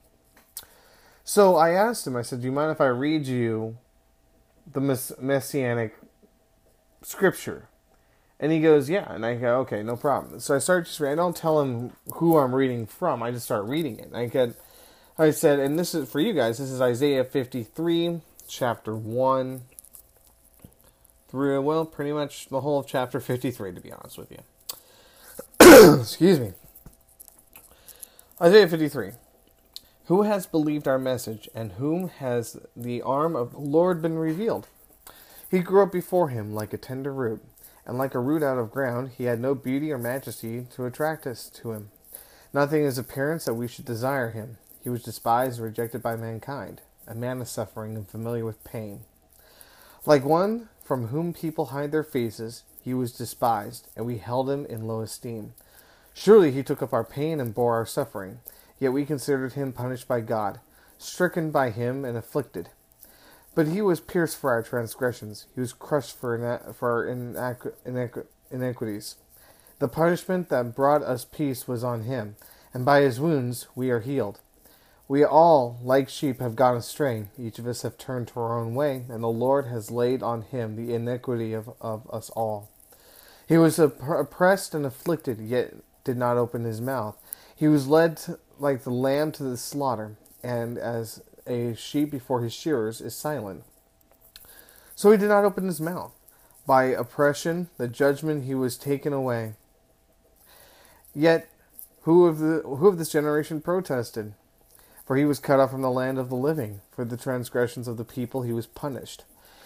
So 1.23 1.55
I 1.55 1.71
asked 1.71 2.05
him, 2.07 2.15
I 2.15 2.23
said, 2.23 2.41
Do 2.41 2.45
you 2.45 2.51
mind 2.51 2.71
if 2.71 2.81
I 2.81 2.87
read 2.87 3.27
you 3.27 3.77
the 4.71 4.81
mess- 4.81 5.13
messianic 5.19 5.95
scripture? 7.01 7.67
And 8.41 8.51
he 8.51 8.59
goes, 8.59 8.89
Yeah. 8.89 9.09
And 9.13 9.25
I 9.25 9.35
go, 9.35 9.59
Okay, 9.59 9.83
no 9.83 9.95
problem. 9.95 10.39
So 10.41 10.55
I 10.55 10.57
start 10.57 10.87
just 10.87 10.99
reading. 10.99 11.19
I 11.19 11.21
don't 11.21 11.35
tell 11.35 11.61
him 11.61 11.91
who 12.15 12.37
I'm 12.37 12.53
reading 12.53 12.87
from, 12.87 13.23
I 13.23 13.31
just 13.31 13.45
start 13.45 13.65
reading 13.65 13.99
it. 13.99 14.09
I 14.13 14.25
get, 14.25 14.55
I 15.17 15.29
said, 15.31 15.59
and 15.59 15.79
this 15.79 15.95
is 15.95 16.09
for 16.09 16.19
you 16.19 16.33
guys, 16.33 16.57
this 16.57 16.71
is 16.71 16.81
Isaiah 16.81 17.23
53, 17.23 18.19
chapter 18.47 18.95
1 18.95 19.61
through, 21.29 21.61
well, 21.61 21.85
pretty 21.85 22.11
much 22.11 22.49
the 22.49 22.61
whole 22.61 22.79
of 22.79 22.87
chapter 22.87 23.21
53, 23.21 23.73
to 23.73 23.79
be 23.79 23.91
honest 23.91 24.17
with 24.17 24.31
you. 24.31 24.39
Excuse 26.01 26.39
me. 26.39 26.53
Isaiah 28.41 28.67
53. 28.67 29.11
Who 30.05 30.23
has 30.23 30.45
believed 30.45 30.87
our 30.87 30.99
message, 30.99 31.47
and 31.55 31.73
whom 31.73 32.09
has 32.09 32.59
the 32.75 33.01
arm 33.01 33.35
of 33.35 33.51
the 33.51 33.59
Lord 33.59 34.01
been 34.01 34.17
revealed? 34.17 34.67
He 35.49 35.59
grew 35.59 35.83
up 35.83 35.91
before 35.91 36.29
him 36.29 36.53
like 36.53 36.73
a 36.73 36.77
tender 36.77 37.13
root, 37.13 37.41
and 37.85 37.97
like 37.97 38.15
a 38.15 38.19
root 38.19 38.43
out 38.43 38.57
of 38.57 38.71
ground, 38.71 39.11
he 39.17 39.25
had 39.25 39.39
no 39.39 39.55
beauty 39.55 39.91
or 39.91 39.97
majesty 39.97 40.65
to 40.75 40.85
attract 40.85 41.25
us 41.25 41.49
to 41.49 41.71
him. 41.71 41.91
Nothing 42.53 42.79
in 42.79 42.85
his 42.85 42.97
appearance 42.97 43.45
that 43.45 43.53
we 43.53 43.67
should 43.67 43.85
desire 43.85 44.31
him. 44.31 44.57
He 44.83 44.89
was 44.89 45.03
despised 45.03 45.57
and 45.57 45.65
rejected 45.65 46.01
by 46.01 46.15
mankind, 46.15 46.81
a 47.07 47.15
man 47.15 47.41
of 47.41 47.47
suffering 47.47 47.95
and 47.95 48.07
familiar 48.07 48.45
with 48.45 48.63
pain. 48.63 49.01
Like 50.05 50.25
one 50.25 50.69
from 50.83 51.07
whom 51.07 51.33
people 51.33 51.67
hide 51.67 51.91
their 51.91 52.03
faces, 52.03 52.63
he 52.83 52.93
was 52.93 53.11
despised, 53.11 53.87
and 53.95 54.05
we 54.05 54.17
held 54.17 54.49
him 54.49 54.65
in 54.65 54.87
low 54.87 55.01
esteem. 55.01 55.53
Surely 56.13 56.51
he 56.51 56.63
took 56.63 56.81
up 56.81 56.93
our 56.93 57.03
pain 57.03 57.39
and 57.39 57.53
bore 57.53 57.75
our 57.75 57.85
suffering, 57.85 58.39
yet 58.79 58.91
we 58.91 59.05
considered 59.05 59.53
him 59.53 59.71
punished 59.71 60.07
by 60.07 60.19
God, 60.19 60.59
stricken 60.97 61.51
by 61.51 61.69
him 61.69 62.03
and 62.03 62.17
afflicted. 62.17 62.69
But 63.53 63.67
he 63.67 63.81
was 63.81 63.99
pierced 63.99 64.37
for 64.37 64.51
our 64.51 64.63
transgressions, 64.63 65.47
he 65.53 65.61
was 65.61 65.73
crushed 65.73 66.17
for, 66.17 66.35
ina- 66.35 66.73
for 66.73 66.91
our 66.91 67.05
inac- 67.05 67.73
inac- 67.85 68.25
iniquities. 68.49 69.15
The 69.79 69.87
punishment 69.87 70.49
that 70.49 70.75
brought 70.75 71.03
us 71.03 71.25
peace 71.25 71.67
was 71.67 71.83
on 71.83 72.03
him, 72.03 72.35
and 72.73 72.85
by 72.85 73.01
his 73.01 73.19
wounds 73.19 73.67
we 73.75 73.89
are 73.89 73.99
healed. 73.99 74.39
We 75.07 75.25
all, 75.25 75.77
like 75.83 76.07
sheep, 76.07 76.39
have 76.39 76.55
gone 76.55 76.77
astray. 76.77 77.25
Each 77.37 77.59
of 77.59 77.67
us 77.67 77.81
have 77.81 77.97
turned 77.97 78.29
to 78.29 78.39
our 78.39 78.57
own 78.57 78.75
way, 78.75 79.03
and 79.09 79.21
the 79.21 79.27
Lord 79.27 79.65
has 79.67 79.91
laid 79.91 80.23
on 80.23 80.43
him 80.43 80.77
the 80.77 80.93
iniquity 80.93 81.51
of, 81.51 81.71
of 81.81 82.09
us 82.09 82.29
all. 82.29 82.69
He 83.45 83.57
was 83.57 83.77
oppressed 83.77 84.73
and 84.73 84.85
afflicted, 84.85 85.41
yet 85.41 85.73
did 86.05 86.15
not 86.15 86.37
open 86.37 86.63
his 86.63 86.79
mouth. 86.79 87.17
He 87.53 87.67
was 87.67 87.87
led 87.87 88.15
to, 88.17 88.39
like 88.57 88.83
the 88.83 88.91
lamb 88.91 89.33
to 89.33 89.43
the 89.43 89.57
slaughter, 89.57 90.15
and 90.41 90.77
as 90.77 91.21
a 91.47 91.75
sheep 91.75 92.11
before 92.11 92.41
his 92.41 92.53
shearers 92.53 93.01
is 93.01 93.15
silent. 93.15 93.63
So 94.95 95.11
he 95.11 95.17
did 95.17 95.29
not 95.29 95.45
open 95.45 95.65
his 95.65 95.81
mouth. 95.81 96.13
By 96.65 96.85
oppression, 96.85 97.69
the 97.77 97.87
judgment, 97.87 98.45
he 98.45 98.53
was 98.53 98.77
taken 98.77 99.13
away. 99.13 99.53
Yet, 101.13 101.49
who 102.03 102.25
of, 102.25 102.39
the, 102.39 102.61
who 102.61 102.87
of 102.87 102.97
this 102.97 103.11
generation 103.11 103.61
protested? 103.61 104.33
For 105.05 105.17
he 105.17 105.25
was 105.25 105.39
cut 105.39 105.59
off 105.59 105.71
from 105.71 105.81
the 105.81 105.91
land 105.91 106.17
of 106.17 106.29
the 106.29 106.35
living. 106.35 106.81
For 106.91 107.03
the 107.03 107.17
transgressions 107.17 107.87
of 107.87 107.97
the 107.97 108.05
people 108.05 108.43
he 108.43 108.53
was 108.53 108.67
punished. 108.67 109.23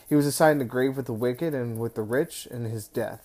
He 0.07 0.15
was 0.15 0.25
assigned 0.25 0.61
a 0.61 0.65
grave 0.65 0.97
with 0.97 1.05
the 1.05 1.13
wicked 1.13 1.53
and 1.53 1.79
with 1.79 1.95
the 1.95 2.01
rich 2.01 2.47
in 2.47 2.65
his 2.65 2.87
death, 2.87 3.23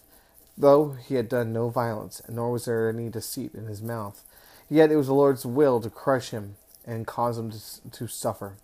though 0.57 0.93
he 0.93 1.15
had 1.15 1.29
done 1.29 1.53
no 1.53 1.69
violence, 1.69 2.23
nor 2.29 2.51
was 2.51 2.65
there 2.65 2.89
any 2.89 3.09
deceit 3.09 3.55
in 3.55 3.67
his 3.67 3.83
mouth. 3.83 4.23
Yet 4.69 4.91
it 4.91 4.97
was 4.97 5.09
the 5.09 5.15
Lord's 5.15 5.45
will 5.45 5.81
to 5.81 5.91
crush 5.91 6.31
him 6.31 6.57
and 6.91 7.07
cause 7.07 7.39
him 7.39 7.51
to, 7.51 7.91
to 7.91 8.07
suffer. 8.09 8.57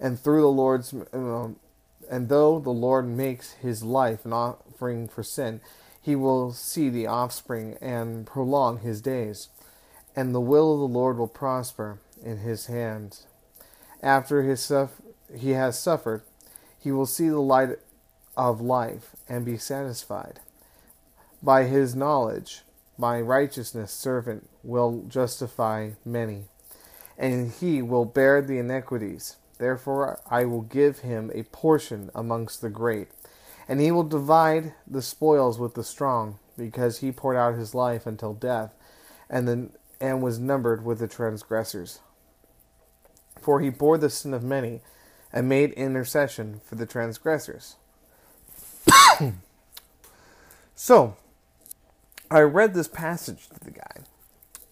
And 0.00 0.18
through 0.18 0.42
the 0.42 0.48
Lord's, 0.48 0.94
um, 1.12 1.56
and 2.10 2.28
though 2.28 2.58
the 2.58 2.70
Lord 2.70 3.06
makes 3.06 3.52
his 3.52 3.82
life 3.82 4.24
an 4.24 4.32
offering 4.32 5.08
for 5.08 5.22
sin, 5.22 5.60
he 6.00 6.14
will 6.14 6.52
see 6.52 6.88
the 6.88 7.06
offspring 7.06 7.76
and 7.80 8.26
prolong 8.26 8.80
his 8.80 9.00
days. 9.00 9.48
And 10.14 10.34
the 10.34 10.40
will 10.40 10.74
of 10.74 10.80
the 10.80 10.98
Lord 10.98 11.18
will 11.18 11.28
prosper 11.28 11.98
in 12.22 12.38
his 12.38 12.66
hands. 12.66 13.26
After 14.02 14.42
his 14.42 14.70
he 15.34 15.50
has 15.50 15.78
suffered, 15.78 16.22
he 16.78 16.92
will 16.92 17.06
see 17.06 17.28
the 17.28 17.40
light 17.40 17.78
of 18.36 18.60
life 18.60 19.16
and 19.28 19.44
be 19.44 19.56
satisfied. 19.56 20.40
By 21.42 21.64
his 21.64 21.94
knowledge, 21.94 22.62
my 22.98 23.20
righteousness 23.20 23.92
servant 23.92 24.48
will 24.62 25.04
justify 25.08 25.90
many, 26.04 26.44
and 27.18 27.50
he 27.52 27.82
will 27.82 28.04
bear 28.04 28.42
the 28.42 28.58
iniquities. 28.58 29.36
Therefore 29.58 30.20
I 30.30 30.44
will 30.44 30.62
give 30.62 31.00
him 31.00 31.30
a 31.34 31.44
portion 31.44 32.10
amongst 32.14 32.60
the 32.60 32.70
great, 32.70 33.08
and 33.68 33.80
he 33.80 33.90
will 33.90 34.04
divide 34.04 34.74
the 34.86 35.02
spoils 35.02 35.58
with 35.58 35.74
the 35.74 35.84
strong, 35.84 36.38
because 36.56 36.98
he 36.98 37.12
poured 37.12 37.36
out 37.36 37.54
his 37.54 37.74
life 37.74 38.06
until 38.06 38.34
death, 38.34 38.74
and 39.28 39.48
then 39.48 39.72
and 40.00 40.22
was 40.22 40.38
numbered 40.38 40.84
with 40.84 40.98
the 40.98 41.08
transgressors. 41.08 42.00
For 43.40 43.60
he 43.60 43.70
bore 43.70 43.98
the 43.98 44.10
sin 44.10 44.34
of 44.34 44.42
many, 44.42 44.80
and 45.32 45.48
made 45.48 45.72
intercession 45.72 46.60
for 46.64 46.76
the 46.76 46.86
transgressors. 46.86 47.76
so, 50.74 51.16
I 52.30 52.40
read 52.40 52.74
this 52.74 52.88
passage 52.88 53.48
to 53.48 53.60
the 53.60 53.70
guy, 53.70 54.02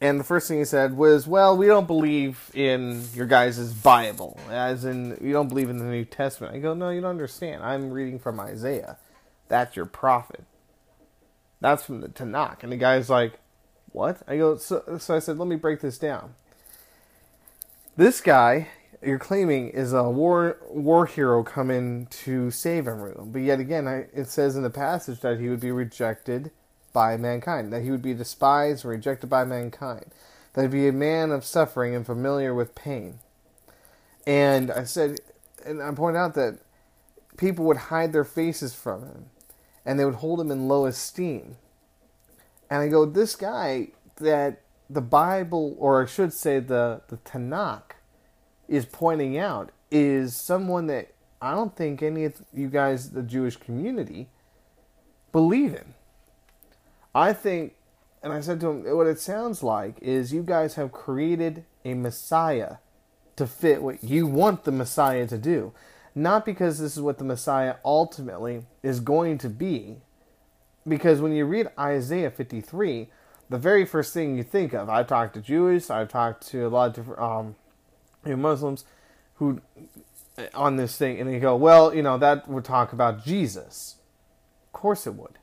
and 0.02 0.18
the 0.18 0.24
first 0.24 0.48
thing 0.48 0.58
he 0.58 0.64
said 0.64 0.96
was, 0.96 1.28
"Well, 1.28 1.56
we 1.56 1.66
don't 1.66 1.86
believe 1.86 2.50
in 2.54 3.04
your 3.14 3.26
guys' 3.26 3.72
Bible, 3.72 4.38
as 4.50 4.84
in 4.84 5.16
you 5.20 5.32
don't 5.32 5.48
believe 5.48 5.70
in 5.70 5.78
the 5.78 5.84
New 5.84 6.04
Testament." 6.04 6.54
I 6.54 6.58
go, 6.58 6.74
"No, 6.74 6.90
you 6.90 7.00
don't 7.00 7.10
understand. 7.10 7.62
I'm 7.62 7.92
reading 7.92 8.18
from 8.18 8.40
Isaiah. 8.40 8.98
That's 9.46 9.76
your 9.76 9.86
prophet. 9.86 10.44
That's 11.60 11.84
from 11.84 12.00
the 12.00 12.08
Tanakh." 12.08 12.64
And 12.64 12.72
the 12.72 12.76
guy's 12.76 13.08
like, 13.08 13.38
"What?" 13.92 14.22
I 14.26 14.36
go, 14.38 14.56
"So, 14.56 14.98
so 14.98 15.14
I 15.14 15.20
said, 15.20 15.38
let 15.38 15.46
me 15.46 15.56
break 15.56 15.80
this 15.80 15.98
down. 15.98 16.34
This 17.96 18.20
guy 18.20 18.68
you're 19.04 19.20
claiming 19.20 19.68
is 19.68 19.92
a 19.92 20.04
war 20.10 20.58
war 20.68 21.06
hero 21.06 21.44
coming 21.44 22.06
to 22.06 22.50
save 22.50 22.88
everyone, 22.88 23.30
but 23.30 23.42
yet 23.42 23.60
again, 23.60 23.86
I, 23.86 24.06
it 24.12 24.28
says 24.28 24.56
in 24.56 24.62
the 24.64 24.70
passage 24.70 25.20
that 25.20 25.38
he 25.38 25.48
would 25.48 25.60
be 25.60 25.70
rejected." 25.70 26.50
By 26.92 27.16
mankind, 27.16 27.72
that 27.72 27.82
he 27.82 27.90
would 27.90 28.02
be 28.02 28.14
despised 28.14 28.84
and 28.84 28.90
rejected 28.90 29.28
by 29.28 29.44
mankind, 29.44 30.06
that 30.52 30.62
he'd 30.62 30.70
be 30.70 30.88
a 30.88 30.92
man 30.92 31.30
of 31.30 31.44
suffering 31.44 31.94
and 31.94 32.06
familiar 32.06 32.54
with 32.54 32.74
pain. 32.74 33.18
And 34.26 34.70
I 34.70 34.84
said, 34.84 35.18
and 35.64 35.82
I 35.82 35.92
pointed 35.92 36.18
out 36.18 36.34
that 36.34 36.58
people 37.36 37.64
would 37.66 37.76
hide 37.76 38.12
their 38.12 38.24
faces 38.24 38.74
from 38.74 39.02
him 39.02 39.26
and 39.84 39.98
they 39.98 40.04
would 40.04 40.16
hold 40.16 40.40
him 40.40 40.50
in 40.50 40.68
low 40.68 40.86
esteem. 40.86 41.56
And 42.70 42.80
I 42.80 42.88
go, 42.88 43.04
this 43.04 43.34
guy 43.34 43.88
that 44.16 44.62
the 44.88 45.00
Bible, 45.00 45.74
or 45.78 46.02
I 46.02 46.06
should 46.06 46.32
say 46.32 46.60
the, 46.60 47.02
the 47.08 47.16
Tanakh, 47.18 47.96
is 48.68 48.86
pointing 48.86 49.36
out 49.36 49.70
is 49.90 50.36
someone 50.36 50.86
that 50.86 51.12
I 51.40 51.54
don't 51.54 51.76
think 51.76 52.02
any 52.02 52.24
of 52.24 52.40
you 52.54 52.68
guys, 52.68 53.10
the 53.10 53.22
Jewish 53.22 53.56
community, 53.56 54.28
believe 55.32 55.74
in. 55.74 55.94
I 57.14 57.32
think, 57.32 57.74
and 58.22 58.32
I 58.32 58.40
said 58.40 58.60
to 58.60 58.70
him, 58.70 58.96
what 58.96 59.06
it 59.06 59.20
sounds 59.20 59.62
like 59.62 59.98
is 60.00 60.32
you 60.32 60.42
guys 60.42 60.74
have 60.74 60.92
created 60.92 61.64
a 61.84 61.94
Messiah 61.94 62.76
to 63.36 63.46
fit 63.46 63.82
what 63.82 64.02
you 64.02 64.26
want 64.26 64.64
the 64.64 64.72
Messiah 64.72 65.26
to 65.26 65.38
do. 65.38 65.72
Not 66.14 66.44
because 66.44 66.78
this 66.78 66.96
is 66.96 67.02
what 67.02 67.18
the 67.18 67.24
Messiah 67.24 67.76
ultimately 67.84 68.66
is 68.82 69.00
going 69.00 69.38
to 69.38 69.48
be. 69.48 69.96
Because 70.86 71.20
when 71.20 71.32
you 71.32 71.46
read 71.46 71.70
Isaiah 71.78 72.30
53, 72.30 73.08
the 73.48 73.58
very 73.58 73.84
first 73.84 74.12
thing 74.12 74.36
you 74.36 74.42
think 74.42 74.72
of, 74.72 74.88
I've 74.88 75.06
talked 75.06 75.34
to 75.34 75.40
Jews, 75.40 75.90
I've 75.90 76.08
talked 76.08 76.46
to 76.48 76.66
a 76.66 76.68
lot 76.68 76.90
of 76.90 76.94
different 76.94 77.20
um, 77.20 77.56
Muslims 78.24 78.84
who 79.34 79.60
on 80.54 80.76
this 80.76 80.96
thing, 80.96 81.20
and 81.20 81.28
they 81.28 81.38
go, 81.38 81.54
well, 81.56 81.94
you 81.94 82.02
know, 82.02 82.16
that 82.18 82.48
would 82.48 82.64
talk 82.64 82.92
about 82.92 83.24
Jesus. 83.24 83.96
Of 84.66 84.72
course 84.72 85.06
it 85.06 85.14
would. 85.14 85.38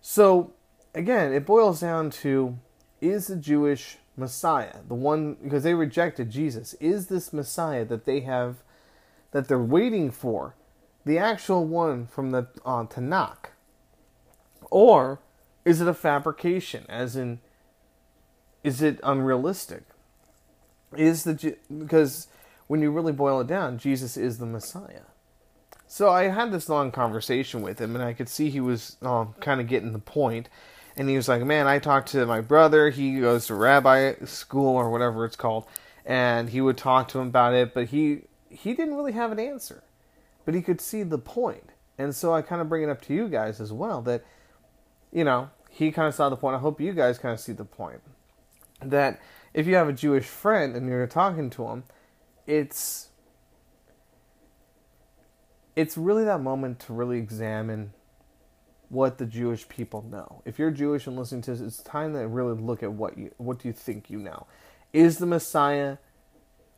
So 0.00 0.52
again, 0.94 1.32
it 1.32 1.44
boils 1.44 1.80
down 1.80 2.10
to 2.10 2.58
is 3.00 3.26
the 3.26 3.36
Jewish 3.36 3.98
Messiah, 4.16 4.76
the 4.86 4.94
one 4.94 5.36
because 5.42 5.64
they 5.64 5.74
rejected 5.74 6.30
Jesus, 6.30 6.74
is 6.74 7.08
this 7.08 7.32
Messiah 7.32 7.84
that 7.84 8.04
they 8.04 8.20
have 8.20 8.56
that 9.32 9.48
they're 9.48 9.58
waiting 9.58 10.10
for, 10.10 10.54
the 11.04 11.18
actual 11.18 11.66
one 11.66 12.06
from 12.06 12.30
the 12.30 12.46
uh, 12.64 12.84
Tanakh? 12.84 13.50
Or 14.70 15.20
is 15.64 15.80
it 15.80 15.88
a 15.88 15.94
fabrication, 15.94 16.86
as 16.88 17.16
in, 17.16 17.40
is 18.62 18.80
it 18.80 19.00
unrealistic? 19.02 19.82
Is 20.96 21.24
the 21.24 21.56
because 21.76 22.28
when 22.68 22.80
you 22.80 22.90
really 22.90 23.12
boil 23.12 23.40
it 23.40 23.48
down, 23.48 23.78
Jesus 23.78 24.16
is 24.16 24.38
the 24.38 24.46
Messiah. 24.46 25.02
So 25.88 26.10
I 26.10 26.24
had 26.28 26.52
this 26.52 26.68
long 26.68 26.92
conversation 26.92 27.62
with 27.62 27.80
him, 27.80 27.94
and 27.94 28.04
I 28.04 28.12
could 28.14 28.28
see 28.28 28.50
he 28.50 28.60
was 28.60 28.96
um, 29.02 29.34
kind 29.40 29.60
of 29.60 29.66
getting 29.66 29.92
the 29.92 29.98
point 29.98 30.48
and 30.96 31.08
he 31.08 31.16
was 31.16 31.28
like, 31.28 31.42
"Man, 31.42 31.66
I 31.66 31.78
talked 31.78 32.08
to 32.12 32.26
my 32.26 32.40
brother. 32.40 32.90
He 32.90 33.20
goes 33.20 33.46
to 33.46 33.54
rabbi 33.54 34.14
school 34.24 34.76
or 34.76 34.90
whatever 34.90 35.24
it's 35.24 35.36
called, 35.36 35.66
and 36.04 36.50
he 36.50 36.60
would 36.60 36.76
talk 36.76 37.08
to 37.08 37.18
him 37.20 37.28
about 37.28 37.54
it, 37.54 37.74
but 37.74 37.86
he 37.86 38.22
he 38.48 38.74
didn't 38.74 38.94
really 38.94 39.12
have 39.12 39.32
an 39.32 39.38
answer, 39.38 39.82
but 40.44 40.54
he 40.54 40.62
could 40.62 40.80
see 40.80 41.02
the 41.02 41.18
point. 41.18 41.70
And 41.98 42.14
so 42.14 42.34
I 42.34 42.42
kind 42.42 42.60
of 42.60 42.68
bring 42.68 42.82
it 42.82 42.88
up 42.88 43.02
to 43.02 43.14
you 43.14 43.28
guys 43.28 43.60
as 43.60 43.72
well 43.72 44.02
that, 44.02 44.24
you 45.12 45.24
know, 45.24 45.50
he 45.70 45.90
kind 45.92 46.08
of 46.08 46.14
saw 46.14 46.28
the 46.28 46.36
point. 46.36 46.56
I 46.56 46.58
hope 46.58 46.80
you 46.80 46.92
guys 46.92 47.18
kind 47.18 47.32
of 47.32 47.40
see 47.40 47.52
the 47.52 47.64
point 47.64 48.00
that 48.80 49.20
if 49.52 49.66
you 49.66 49.76
have 49.76 49.88
a 49.88 49.92
Jewish 49.92 50.24
friend 50.24 50.74
and 50.74 50.88
you're 50.88 51.06
talking 51.06 51.50
to 51.50 51.66
him, 51.66 51.84
it's 52.46 53.08
it's 55.76 55.96
really 55.96 56.24
that 56.24 56.40
moment 56.40 56.78
to 56.80 56.92
really 56.92 57.18
examine 57.18 57.92
what 58.94 59.18
the 59.18 59.26
Jewish 59.26 59.68
people 59.68 60.02
know. 60.10 60.40
If 60.44 60.58
you're 60.58 60.70
Jewish 60.70 61.06
and 61.06 61.16
listening 61.16 61.42
to 61.42 61.50
this, 61.50 61.60
it's 61.60 61.82
time 61.82 62.14
to 62.14 62.26
really 62.26 62.58
look 62.58 62.82
at 62.82 62.92
what 62.92 63.18
you 63.18 63.32
what 63.36 63.58
do 63.58 63.68
you 63.68 63.74
think 63.74 64.08
you 64.08 64.18
know. 64.18 64.46
Is 64.92 65.18
the 65.18 65.26
Messiah 65.26 65.98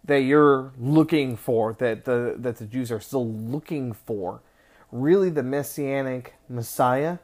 that 0.05 0.23
you're 0.23 0.73
looking 0.79 1.37
for, 1.37 1.75
that 1.75 2.05
the 2.07 2.35
that 2.39 2.57
the 2.57 2.65
Jews 2.65 2.91
are 2.91 3.01
still 3.01 3.29
looking 3.29 3.93
for, 3.93 4.41
really 4.91 5.31
the 5.31 5.43
messianic 5.43 6.35
Messiah 6.49 7.19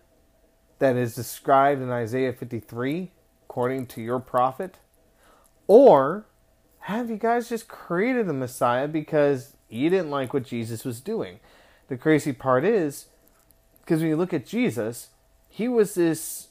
that 0.78 0.96
is 0.96 1.14
described 1.14 1.80
in 1.80 1.90
Isaiah 1.90 2.32
53 2.32 3.10
according 3.44 3.86
to 3.86 4.02
your 4.02 4.18
prophet? 4.18 4.78
Or 5.66 6.26
have 6.80 7.08
you 7.08 7.16
guys 7.16 7.48
just 7.48 7.68
created 7.68 8.28
a 8.28 8.32
Messiah 8.32 8.88
because 8.88 9.56
you 9.68 9.88
didn't 9.88 10.10
like 10.10 10.34
what 10.34 10.44
Jesus 10.44 10.84
was 10.84 11.00
doing? 11.00 11.38
The 11.88 11.96
crazy 11.96 12.32
part 12.32 12.64
is 12.64 13.06
because 13.92 14.00
when 14.00 14.08
you 14.08 14.16
look 14.16 14.32
at 14.32 14.46
Jesus, 14.46 15.08
he 15.50 15.68
was 15.68 15.96
this. 15.96 16.48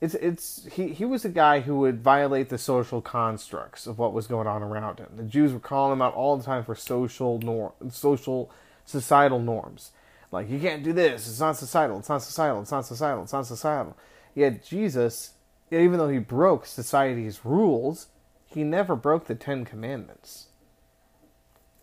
It's 0.00 0.14
it's 0.14 0.66
he 0.72 0.94
he 0.94 1.04
was 1.04 1.26
a 1.26 1.28
guy 1.28 1.60
who 1.60 1.80
would 1.80 2.02
violate 2.02 2.48
the 2.48 2.56
social 2.56 3.02
constructs 3.02 3.86
of 3.86 3.98
what 3.98 4.14
was 4.14 4.26
going 4.26 4.46
on 4.46 4.62
around 4.62 4.98
him. 4.98 5.08
The 5.14 5.24
Jews 5.24 5.52
were 5.52 5.60
calling 5.60 5.92
him 5.92 6.00
out 6.00 6.14
all 6.14 6.38
the 6.38 6.42
time 6.42 6.64
for 6.64 6.74
social 6.74 7.38
norm, 7.40 7.72
social 7.90 8.50
societal 8.86 9.40
norms. 9.40 9.90
Like 10.32 10.48
you 10.48 10.58
can't 10.58 10.82
do 10.82 10.94
this. 10.94 11.28
It's 11.28 11.38
not 11.38 11.58
societal. 11.58 11.98
It's 11.98 12.08
not 12.08 12.22
societal. 12.22 12.62
It's 12.62 12.70
not 12.70 12.86
societal. 12.86 13.24
It's 13.24 13.34
not 13.34 13.46
societal. 13.46 13.94
Yet 14.34 14.64
Jesus, 14.64 15.32
even 15.70 15.98
though 15.98 16.08
he 16.08 16.18
broke 16.18 16.64
society's 16.64 17.44
rules, 17.44 18.06
he 18.46 18.64
never 18.64 18.96
broke 18.96 19.26
the 19.26 19.34
Ten 19.34 19.66
Commandments. 19.66 20.46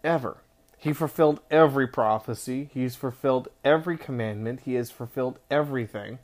Ever. 0.04 0.38
He 0.86 0.94
fulfilled 0.94 1.40
every 1.50 1.88
prophecy. 1.88 2.70
He's 2.72 2.96
fulfilled 2.96 3.48
every 3.64 3.98
commandment. 3.98 4.60
He 4.66 4.76
has 4.76 4.92
fulfilled 4.92 5.40
everything. 5.50 6.20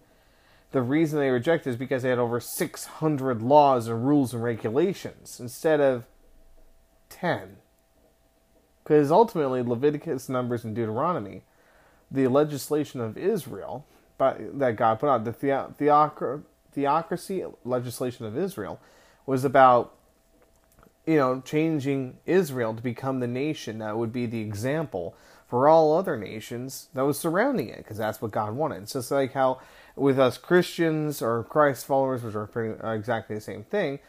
The 0.71 0.83
reason 0.83 1.17
they 1.17 1.31
rejected 1.31 1.71
is 1.71 1.77
because 1.77 2.03
they 2.03 2.09
had 2.09 2.19
over 2.19 2.39
600 2.39 3.41
laws 3.41 3.87
and 3.87 4.07
rules 4.07 4.35
and 4.35 4.43
regulations 4.43 5.39
instead 5.39 5.81
of 5.81 6.03
10. 7.09 7.57
Because 8.83 9.11
ultimately, 9.11 9.63
Leviticus, 9.63 10.29
Numbers, 10.29 10.63
and 10.63 10.75
Deuteronomy, 10.75 11.41
the 12.11 12.27
legislation 12.27 13.01
of 13.01 13.17
Israel 13.17 13.83
by, 14.19 14.35
that 14.53 14.75
God 14.75 14.99
put 14.99 15.09
out, 15.09 15.25
the 15.25 15.33
theoc- 15.33 16.43
theocracy 16.75 17.51
legislation 17.65 18.27
of 18.27 18.37
Israel, 18.37 18.79
was 19.25 19.43
about 19.43 19.95
you 21.05 21.17
know, 21.17 21.41
changing 21.41 22.17
Israel 22.25 22.73
to 22.73 22.81
become 22.81 23.19
the 23.19 23.27
nation 23.27 23.79
that 23.79 23.97
would 23.97 24.13
be 24.13 24.25
the 24.25 24.41
example 24.41 25.15
for 25.47 25.67
all 25.67 25.97
other 25.97 26.15
nations 26.15 26.87
that 26.93 27.01
was 27.01 27.19
surrounding 27.19 27.67
it, 27.67 27.77
because 27.77 27.97
that's 27.97 28.21
what 28.21 28.31
God 28.31 28.55
wanted. 28.55 28.83
It's 28.83 28.93
just 28.93 29.11
like 29.11 29.33
how 29.33 29.59
with 29.95 30.17
us 30.17 30.37
Christians 30.37 31.21
or 31.21 31.43
Christ 31.43 31.85
followers, 31.85 32.23
which 32.23 32.35
are 32.35 32.47
pretty, 32.47 32.79
exactly 32.83 33.35
the 33.35 33.41
same 33.41 33.63
thing, 33.63 33.99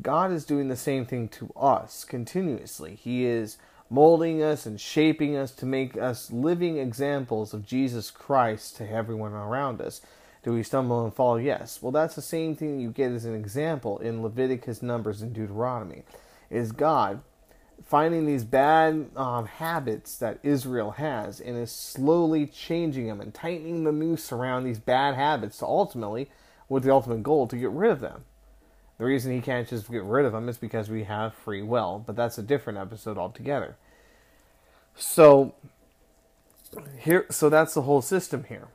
God 0.00 0.30
is 0.32 0.44
doing 0.44 0.68
the 0.68 0.76
same 0.76 1.06
thing 1.06 1.28
to 1.28 1.50
us 1.56 2.04
continuously. 2.04 2.94
He 2.94 3.24
is 3.24 3.58
molding 3.90 4.42
us 4.42 4.66
and 4.66 4.80
shaping 4.80 5.36
us 5.36 5.50
to 5.52 5.66
make 5.66 5.96
us 5.96 6.30
living 6.30 6.78
examples 6.78 7.54
of 7.54 7.66
Jesus 7.66 8.10
Christ 8.10 8.76
to 8.76 8.88
everyone 8.88 9.32
around 9.32 9.80
us. 9.80 10.00
Do 10.42 10.52
we 10.52 10.62
stumble 10.62 11.04
and 11.04 11.14
fall? 11.14 11.40
Yes. 11.40 11.80
Well, 11.80 11.92
that's 11.92 12.14
the 12.14 12.22
same 12.22 12.54
thing 12.54 12.78
you 12.78 12.90
get 12.90 13.12
as 13.12 13.24
an 13.24 13.34
example 13.34 13.98
in 13.98 14.22
Leviticus, 14.22 14.82
Numbers, 14.82 15.22
and 15.22 15.32
Deuteronomy 15.32 16.02
is 16.50 16.72
God 16.72 17.22
finding 17.84 18.26
these 18.26 18.44
bad 18.44 19.10
um, 19.16 19.46
habits 19.46 20.16
that 20.16 20.38
Israel 20.42 20.92
has 20.92 21.40
and 21.40 21.56
is 21.56 21.70
slowly 21.70 22.46
changing 22.46 23.06
them 23.06 23.20
and 23.20 23.34
tightening 23.34 23.84
the 23.84 23.92
noose 23.92 24.32
around 24.32 24.64
these 24.64 24.78
bad 24.78 25.14
habits 25.14 25.58
to 25.58 25.66
ultimately, 25.66 26.30
with 26.68 26.82
the 26.82 26.90
ultimate 26.90 27.22
goal, 27.22 27.46
to 27.46 27.56
get 27.56 27.70
rid 27.70 27.90
of 27.90 28.00
them. 28.00 28.24
The 28.98 29.04
reason 29.04 29.32
he 29.32 29.40
can't 29.40 29.68
just 29.68 29.90
get 29.90 30.04
rid 30.04 30.24
of 30.24 30.32
them 30.32 30.48
is 30.48 30.56
because 30.56 30.88
we 30.88 31.04
have 31.04 31.34
free 31.34 31.62
will, 31.62 32.02
but 32.06 32.16
that's 32.16 32.38
a 32.38 32.42
different 32.42 32.78
episode 32.78 33.18
altogether. 33.18 33.76
So 34.94 35.54
here 36.98 37.26
so 37.30 37.48
that's 37.48 37.74
the 37.74 37.82
whole 37.82 38.02
system 38.02 38.44
here. 38.44 38.68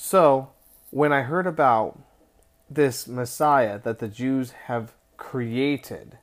So, 0.00 0.50
when 0.90 1.12
I 1.12 1.22
heard 1.22 1.46
about 1.46 1.98
this 2.70 3.06
Messiah 3.06 3.78
that 3.80 3.98
the 3.98 4.08
Jews 4.08 4.52
have 4.66 4.92
created, 5.16 6.18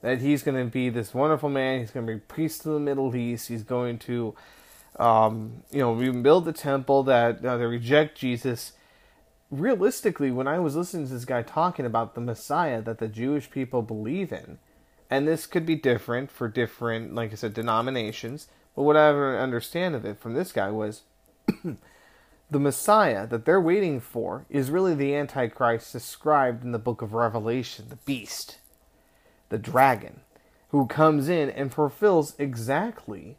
that 0.00 0.20
he's 0.20 0.42
going 0.42 0.62
to 0.62 0.70
be 0.70 0.88
this 0.88 1.14
wonderful 1.14 1.48
man, 1.48 1.80
he's 1.80 1.90
going 1.90 2.06
to 2.06 2.12
be 2.14 2.18
priest 2.20 2.64
of 2.66 2.72
the 2.72 2.80
Middle 2.80 3.14
East, 3.16 3.48
he's 3.48 3.62
going 3.62 3.98
to, 4.00 4.34
um, 4.98 5.62
you 5.70 5.80
know, 5.80 5.92
rebuild 5.92 6.44
the 6.44 6.52
temple, 6.52 7.02
that 7.04 7.44
uh, 7.44 7.56
they 7.56 7.66
reject 7.66 8.18
Jesus. 8.18 8.72
Realistically, 9.50 10.30
when 10.30 10.48
I 10.48 10.58
was 10.58 10.76
listening 10.76 11.06
to 11.06 11.12
this 11.12 11.24
guy 11.24 11.42
talking 11.42 11.86
about 11.86 12.14
the 12.14 12.20
Messiah 12.20 12.82
that 12.82 12.98
the 12.98 13.08
Jewish 13.08 13.50
people 13.50 13.82
believe 13.82 14.32
in, 14.32 14.58
and 15.10 15.28
this 15.28 15.46
could 15.46 15.66
be 15.66 15.76
different 15.76 16.30
for 16.30 16.48
different, 16.48 17.14
like 17.14 17.32
I 17.32 17.34
said, 17.36 17.54
denominations, 17.54 18.48
but 18.74 18.82
what 18.82 18.96
I 18.96 19.10
understand 19.10 19.94
of 19.94 20.04
it 20.04 20.18
from 20.18 20.34
this 20.34 20.50
guy 20.50 20.70
was 20.70 21.02
the 22.50 22.60
Messiah 22.60 23.26
that 23.26 23.44
they're 23.44 23.60
waiting 23.60 24.00
for 24.00 24.46
is 24.48 24.70
really 24.70 24.94
the 24.94 25.14
Antichrist 25.14 25.92
described 25.92 26.62
in 26.64 26.72
the 26.72 26.78
book 26.78 27.02
of 27.02 27.14
Revelation, 27.14 27.86
the 27.88 27.96
beast, 27.96 28.58
the 29.48 29.58
dragon, 29.58 30.20
who 30.68 30.86
comes 30.86 31.28
in 31.28 31.50
and 31.50 31.72
fulfills 31.72 32.34
exactly 32.38 33.36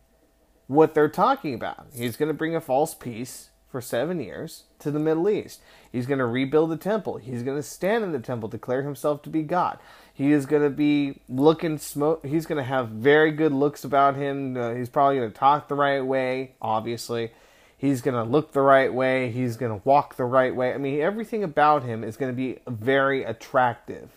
what 0.67 0.93
they're 0.93 1.09
talking 1.09 1.53
about. 1.53 1.87
He's 1.93 2.17
going 2.17 2.27
to 2.27 2.33
bring 2.33 2.55
a 2.55 2.61
false 2.61 2.93
peace 2.93 3.49
for 3.69 3.81
seven 3.81 4.21
years 4.21 4.63
to 4.79 4.89
the 4.89 4.99
Middle 4.99 5.29
East. 5.29 5.61
He's 5.91 6.05
going 6.05 6.19
to 6.19 6.25
rebuild 6.25 6.71
the 6.71 6.77
temple. 6.77 7.17
He's 7.17 7.43
going 7.43 7.57
to 7.57 7.63
stand 7.63 8.03
in 8.03 8.13
the 8.13 8.19
temple, 8.19 8.47
declare 8.47 8.83
himself 8.83 9.21
to 9.23 9.29
be 9.29 9.43
God. 9.43 9.79
He 10.13 10.31
is 10.31 10.45
going 10.45 10.63
to 10.63 10.69
be 10.69 11.19
looking 11.27 11.77
smoke. 11.77 12.25
He's 12.25 12.45
going 12.45 12.57
to 12.57 12.63
have 12.63 12.87
very 12.87 13.31
good 13.31 13.51
looks 13.51 13.83
about 13.83 14.15
him. 14.15 14.55
Uh, 14.55 14.73
he's 14.73 14.87
probably 14.87 15.17
going 15.17 15.29
to 15.29 15.37
talk 15.37 15.67
the 15.67 15.75
right 15.75 15.99
way, 15.99 16.55
obviously. 16.61 17.31
He's 17.77 18.01
going 18.01 18.15
to 18.15 18.23
look 18.23 18.53
the 18.53 18.61
right 18.61 18.93
way. 18.93 19.29
He's 19.31 19.57
going 19.57 19.79
to 19.79 19.87
walk 19.87 20.15
the 20.15 20.25
right 20.25 20.55
way. 20.55 20.73
I 20.73 20.77
mean, 20.77 21.01
everything 21.01 21.43
about 21.43 21.83
him 21.83 22.03
is 22.03 22.17
going 22.17 22.31
to 22.31 22.35
be 22.35 22.59
very 22.67 23.23
attractive. 23.23 24.11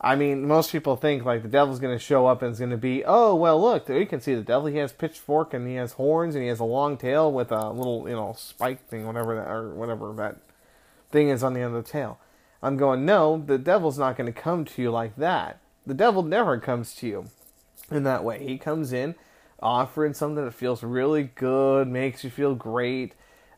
I 0.00 0.14
mean, 0.14 0.46
most 0.46 0.70
people 0.70 0.94
think 0.96 1.24
like 1.24 1.42
the 1.42 1.48
devil's 1.48 1.80
going 1.80 1.96
to 1.96 2.02
show 2.02 2.26
up 2.26 2.42
and 2.42 2.50
it's 2.50 2.58
going 2.58 2.70
to 2.70 2.76
be, 2.76 3.02
oh, 3.04 3.34
well, 3.34 3.60
look, 3.60 3.88
you 3.88 4.06
can 4.06 4.20
see 4.20 4.34
the 4.34 4.42
devil. 4.42 4.66
He 4.66 4.76
has 4.76 4.92
pitchfork 4.92 5.54
and 5.54 5.66
he 5.66 5.74
has 5.74 5.92
horns 5.92 6.34
and 6.34 6.42
he 6.42 6.48
has 6.48 6.60
a 6.60 6.64
long 6.64 6.96
tail 6.96 7.32
with 7.32 7.50
a 7.50 7.70
little, 7.70 8.08
you 8.08 8.14
know, 8.14 8.34
spike 8.36 8.86
thing, 8.88 9.06
whatever 9.06 9.34
that, 9.34 9.48
or 9.48 9.70
whatever 9.70 10.12
that 10.12 10.36
thing 11.10 11.30
is 11.30 11.42
on 11.42 11.54
the 11.54 11.60
end 11.60 11.74
of 11.74 11.84
the 11.84 11.90
tail. 11.90 12.18
I'm 12.62 12.76
going, 12.76 13.04
no, 13.04 13.42
the 13.44 13.58
devil's 13.58 13.98
not 13.98 14.16
going 14.16 14.32
to 14.32 14.38
come 14.38 14.64
to 14.66 14.82
you 14.82 14.90
like 14.90 15.16
that. 15.16 15.60
The 15.86 15.94
devil 15.94 16.22
never 16.22 16.58
comes 16.58 16.94
to 16.96 17.06
you 17.06 17.26
in 17.90 18.02
that 18.04 18.22
way. 18.22 18.44
He 18.44 18.58
comes 18.58 18.92
in 18.92 19.14
offering 19.62 20.14
something 20.14 20.44
that 20.44 20.52
feels 20.52 20.82
really 20.82 21.24
good, 21.34 21.88
makes 21.88 22.24
you 22.24 22.30
feel 22.30 22.54
great, 22.54 23.14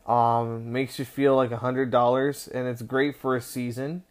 um, 0.07 0.71
makes 0.71 0.97
you 0.99 1.05
feel 1.05 1.35
like 1.35 1.51
a 1.51 1.57
hundred 1.57 1.91
dollars, 1.91 2.47
and 2.47 2.67
it's 2.67 2.81
great 2.81 3.15
for 3.15 3.35
a 3.35 3.41
season. 3.41 4.03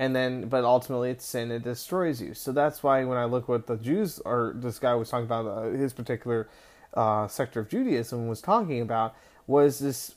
And 0.00 0.14
then, 0.14 0.48
but 0.48 0.62
ultimately, 0.62 1.10
it's 1.10 1.24
sin. 1.24 1.50
It 1.50 1.64
destroys 1.64 2.22
you. 2.22 2.32
So 2.32 2.52
that's 2.52 2.84
why 2.84 3.02
when 3.04 3.18
I 3.18 3.24
look 3.24 3.48
what 3.48 3.66
the 3.66 3.76
Jews 3.76 4.20
or 4.20 4.52
this 4.54 4.78
guy 4.78 4.94
was 4.94 5.10
talking 5.10 5.26
about, 5.26 5.46
uh, 5.46 5.62
his 5.70 5.92
particular 5.92 6.48
uh, 6.94 7.26
sector 7.26 7.60
of 7.60 7.68
Judaism 7.68 8.28
was 8.28 8.40
talking 8.40 8.80
about 8.80 9.16
was 9.48 9.80
this 9.80 10.14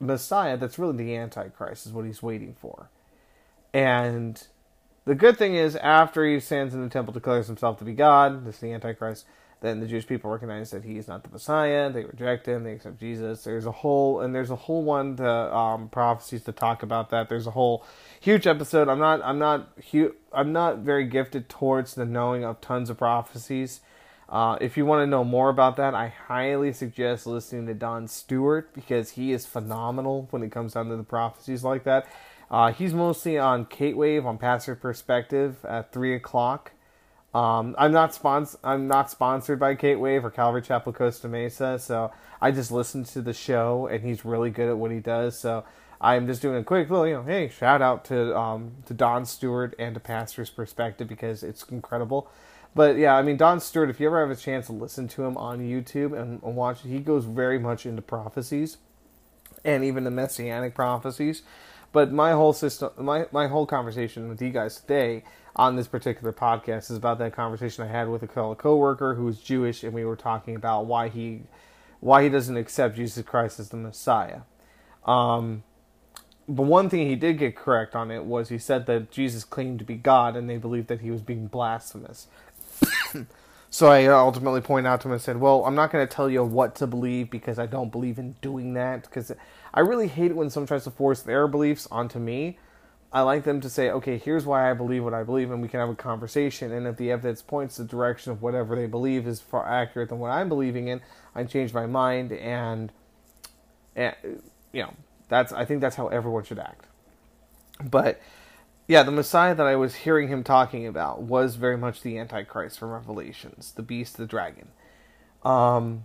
Messiah 0.00 0.56
that's 0.56 0.78
really 0.78 0.96
the 0.96 1.14
Antichrist, 1.14 1.84
is 1.84 1.92
what 1.92 2.06
he's 2.06 2.22
waiting 2.22 2.56
for. 2.58 2.88
And 3.74 4.42
the 5.04 5.14
good 5.14 5.36
thing 5.36 5.54
is, 5.54 5.76
after 5.76 6.24
he 6.26 6.40
stands 6.40 6.72
in 6.72 6.82
the 6.82 6.88
temple, 6.88 7.12
declares 7.12 7.48
himself 7.48 7.78
to 7.78 7.84
be 7.84 7.92
God, 7.92 8.46
this 8.46 8.56
is 8.56 8.60
the 8.60 8.72
Antichrist, 8.72 9.26
then 9.60 9.80
the 9.80 9.86
Jewish 9.86 10.06
people 10.06 10.30
recognize 10.30 10.70
that 10.70 10.84
he 10.84 10.98
is 10.98 11.08
not 11.08 11.24
the 11.24 11.30
Messiah. 11.30 11.90
They 11.90 12.04
reject 12.04 12.46
him. 12.46 12.62
They 12.62 12.72
accept 12.72 13.00
Jesus. 13.00 13.42
There's 13.42 13.66
a 13.66 13.72
whole 13.72 14.20
and 14.20 14.34
there's 14.34 14.50
a 14.50 14.56
whole 14.56 14.84
one 14.84 15.16
to 15.16 15.56
um, 15.56 15.88
prophecies 15.88 16.44
to 16.44 16.52
talk 16.52 16.82
about 16.82 17.10
that. 17.10 17.28
There's 17.28 17.46
a 17.46 17.52
whole 17.52 17.84
huge 18.20 18.46
episode. 18.46 18.88
I'm 18.88 19.00
not 19.00 19.20
I'm 19.24 19.38
not 19.38 19.70
hu- 19.90 20.14
I'm 20.32 20.52
not 20.52 20.78
very 20.78 21.06
gifted 21.06 21.48
towards 21.48 21.94
the 21.94 22.04
knowing 22.04 22.44
of 22.44 22.60
tons 22.60 22.88
of 22.88 22.98
prophecies. 22.98 23.80
Uh, 24.28 24.58
if 24.60 24.76
you 24.76 24.84
want 24.84 25.02
to 25.02 25.06
know 25.06 25.24
more 25.24 25.48
about 25.48 25.76
that, 25.76 25.94
I 25.94 26.08
highly 26.08 26.72
suggest 26.72 27.26
listening 27.26 27.66
to 27.66 27.74
Don 27.74 28.06
Stewart 28.06 28.72
because 28.74 29.12
he 29.12 29.32
is 29.32 29.46
phenomenal 29.46 30.28
when 30.30 30.42
it 30.42 30.52
comes 30.52 30.74
down 30.74 30.90
to 30.90 30.96
the 30.96 31.02
prophecies 31.02 31.64
like 31.64 31.84
that. 31.84 32.06
Uh, 32.50 32.72
he's 32.72 32.92
mostly 32.94 33.38
on 33.38 33.64
K-Wave 33.64 34.26
on 34.26 34.38
Pastor 34.38 34.74
Perspective 34.74 35.64
at 35.64 35.92
three 35.92 36.14
o'clock. 36.14 36.72
Um, 37.34 37.74
I'm 37.78 37.92
not 37.92 38.12
spons- 38.12 38.56
I'm 38.64 38.88
not 38.88 39.10
sponsored 39.10 39.58
by 39.58 39.74
K-Wave 39.74 40.24
or 40.24 40.30
Calvary 40.30 40.62
Chapel 40.62 40.92
Costa 40.92 41.28
Mesa, 41.28 41.78
so 41.78 42.10
I 42.40 42.50
just 42.50 42.72
listen 42.72 43.04
to 43.04 43.20
the 43.20 43.34
show, 43.34 43.86
and 43.86 44.02
he's 44.02 44.24
really 44.24 44.50
good 44.50 44.68
at 44.68 44.78
what 44.78 44.90
he 44.90 45.00
does. 45.00 45.38
So 45.38 45.64
I'm 46.00 46.26
just 46.26 46.40
doing 46.40 46.56
a 46.56 46.64
quick 46.64 46.88
little, 46.88 47.06
you 47.06 47.14
know, 47.14 47.22
hey, 47.22 47.48
shout 47.48 47.82
out 47.82 48.04
to 48.06 48.36
um, 48.36 48.72
to 48.86 48.94
Don 48.94 49.26
Stewart 49.26 49.74
and 49.78 49.94
to 49.94 50.00
Pastor's 50.00 50.50
Perspective 50.50 51.08
because 51.08 51.42
it's 51.42 51.62
incredible. 51.64 52.30
But 52.74 52.96
yeah, 52.96 53.14
I 53.14 53.22
mean 53.22 53.36
Don 53.36 53.60
Stewart, 53.60 53.90
if 53.90 54.00
you 54.00 54.06
ever 54.06 54.20
have 54.20 54.30
a 54.30 54.40
chance 54.40 54.66
to 54.66 54.72
listen 54.72 55.08
to 55.08 55.24
him 55.24 55.36
on 55.36 55.60
YouTube 55.60 56.18
and, 56.18 56.42
and 56.42 56.56
watch 56.56 56.82
he 56.82 56.98
goes 57.00 57.24
very 57.24 57.58
much 57.58 57.84
into 57.84 58.02
prophecies 58.02 58.78
and 59.64 59.84
even 59.84 60.04
the 60.04 60.10
messianic 60.10 60.74
prophecies. 60.74 61.42
But 61.92 62.12
my 62.12 62.32
whole 62.32 62.52
system, 62.52 62.90
my 62.98 63.26
my 63.32 63.46
whole 63.48 63.66
conversation 63.66 64.28
with 64.28 64.42
you 64.42 64.50
guys 64.50 64.80
today 64.80 65.24
on 65.56 65.76
this 65.76 65.88
particular 65.88 66.32
podcast 66.32 66.90
is 66.90 66.96
about 66.96 67.18
that 67.18 67.32
conversation 67.32 67.84
I 67.84 67.88
had 67.88 68.08
with 68.08 68.22
a 68.22 68.28
fellow 68.28 68.54
coworker 68.54 69.14
who 69.14 69.24
was 69.24 69.40
Jewish, 69.40 69.82
and 69.82 69.92
we 69.92 70.04
were 70.04 70.16
talking 70.16 70.54
about 70.54 70.86
why 70.86 71.08
he 71.08 71.42
why 72.00 72.22
he 72.22 72.28
doesn't 72.28 72.56
accept 72.56 72.96
Jesus 72.96 73.24
Christ 73.24 73.58
as 73.58 73.70
the 73.70 73.76
Messiah. 73.76 74.40
Um, 75.04 75.64
but 76.48 76.62
one 76.62 76.88
thing 76.88 77.08
he 77.08 77.16
did 77.16 77.38
get 77.38 77.56
correct 77.56 77.94
on 77.94 78.10
it 78.10 78.24
was 78.24 78.48
he 78.48 78.58
said 78.58 78.86
that 78.86 79.10
Jesus 79.10 79.44
claimed 79.44 79.78
to 79.80 79.84
be 79.84 79.96
God, 79.96 80.36
and 80.36 80.48
they 80.48 80.56
believed 80.58 80.88
that 80.88 81.00
he 81.00 81.10
was 81.10 81.22
being 81.22 81.46
blasphemous. 81.46 82.28
so 83.70 83.88
I 83.88 84.06
ultimately 84.06 84.60
pointed 84.60 84.88
out 84.88 85.00
to 85.02 85.08
him 85.08 85.12
and 85.12 85.20
said, 85.20 85.38
"Well, 85.40 85.64
I'm 85.64 85.74
not 85.74 85.90
going 85.90 86.06
to 86.06 86.12
tell 86.12 86.30
you 86.30 86.44
what 86.44 86.74
to 86.76 86.86
believe 86.86 87.30
because 87.30 87.58
I 87.58 87.66
don't 87.66 87.90
believe 87.90 88.18
in 88.18 88.36
doing 88.40 88.74
that. 88.74 89.02
Because 89.02 89.32
I 89.72 89.80
really 89.80 90.08
hate 90.08 90.30
it 90.30 90.36
when 90.36 90.50
someone 90.50 90.68
tries 90.68 90.84
to 90.84 90.90
force 90.90 91.22
their 91.22 91.46
beliefs 91.48 91.86
onto 91.90 92.18
me." 92.18 92.58
I 93.10 93.22
like 93.22 93.44
them 93.44 93.60
to 93.62 93.70
say, 93.70 93.90
okay, 93.90 94.18
here's 94.18 94.44
why 94.44 94.70
I 94.70 94.74
believe 94.74 95.02
what 95.02 95.14
I 95.14 95.22
believe, 95.22 95.50
and 95.50 95.62
we 95.62 95.68
can 95.68 95.80
have 95.80 95.88
a 95.88 95.94
conversation. 95.94 96.72
And 96.72 96.86
if 96.86 96.98
the 96.98 97.10
evidence 97.10 97.40
points 97.40 97.78
the 97.78 97.84
direction 97.84 98.32
of 98.32 98.42
whatever 98.42 98.76
they 98.76 98.86
believe 98.86 99.26
is 99.26 99.40
far 99.40 99.66
accurate 99.66 100.10
than 100.10 100.18
what 100.18 100.30
I'm 100.30 100.48
believing 100.48 100.88
in, 100.88 101.00
I 101.34 101.44
change 101.44 101.72
my 101.72 101.86
mind, 101.86 102.32
and, 102.32 102.92
and 103.96 104.14
you 104.72 104.82
know, 104.82 104.92
that's 105.28 105.52
I 105.52 105.64
think 105.64 105.80
that's 105.80 105.96
how 105.96 106.08
everyone 106.08 106.44
should 106.44 106.58
act. 106.58 106.84
But 107.82 108.20
yeah, 108.86 109.02
the 109.02 109.10
Messiah 109.10 109.54
that 109.54 109.66
I 109.66 109.76
was 109.76 109.94
hearing 109.94 110.28
him 110.28 110.44
talking 110.44 110.86
about 110.86 111.22
was 111.22 111.56
very 111.56 111.78
much 111.78 112.02
the 112.02 112.18
Antichrist 112.18 112.78
from 112.78 112.90
Revelations, 112.90 113.72
the 113.72 113.82
beast, 113.82 114.18
the 114.18 114.26
dragon. 114.26 114.68
Um, 115.44 116.04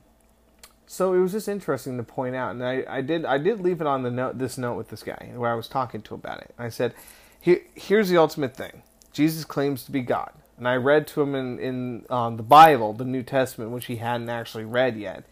so 0.85 1.13
it 1.13 1.19
was 1.19 1.31
just 1.31 1.47
interesting 1.47 1.97
to 1.97 2.03
point 2.03 2.35
out, 2.35 2.51
and 2.51 2.63
I, 2.63 2.83
I 2.87 3.01
did 3.01 3.25
I 3.25 3.37
did 3.37 3.61
leave 3.61 3.81
it 3.81 3.87
on 3.87 4.03
the 4.03 4.11
note 4.11 4.37
this 4.37 4.57
note 4.57 4.75
with 4.75 4.89
this 4.89 5.03
guy 5.03 5.31
where 5.35 5.51
I 5.51 5.55
was 5.55 5.67
talking 5.67 6.01
to 6.03 6.15
about 6.15 6.41
it. 6.41 6.53
I 6.57 6.69
said, 6.69 6.93
Here, 7.39 7.61
here's 7.75 8.09
the 8.09 8.17
ultimate 8.17 8.55
thing: 8.55 8.83
Jesus 9.11 9.45
claims 9.45 9.83
to 9.85 9.91
be 9.91 10.01
God, 10.01 10.31
and 10.57 10.67
I 10.67 10.75
read 10.75 11.07
to 11.07 11.21
him 11.21 11.35
in 11.35 11.59
in 11.59 12.05
um, 12.09 12.37
the 12.37 12.43
Bible, 12.43 12.93
the 12.93 13.05
New 13.05 13.23
Testament, 13.23 13.71
which 13.71 13.85
he 13.85 13.97
hadn't 13.97 14.29
actually 14.29 14.65
read 14.65 14.97
yet. 14.97 15.25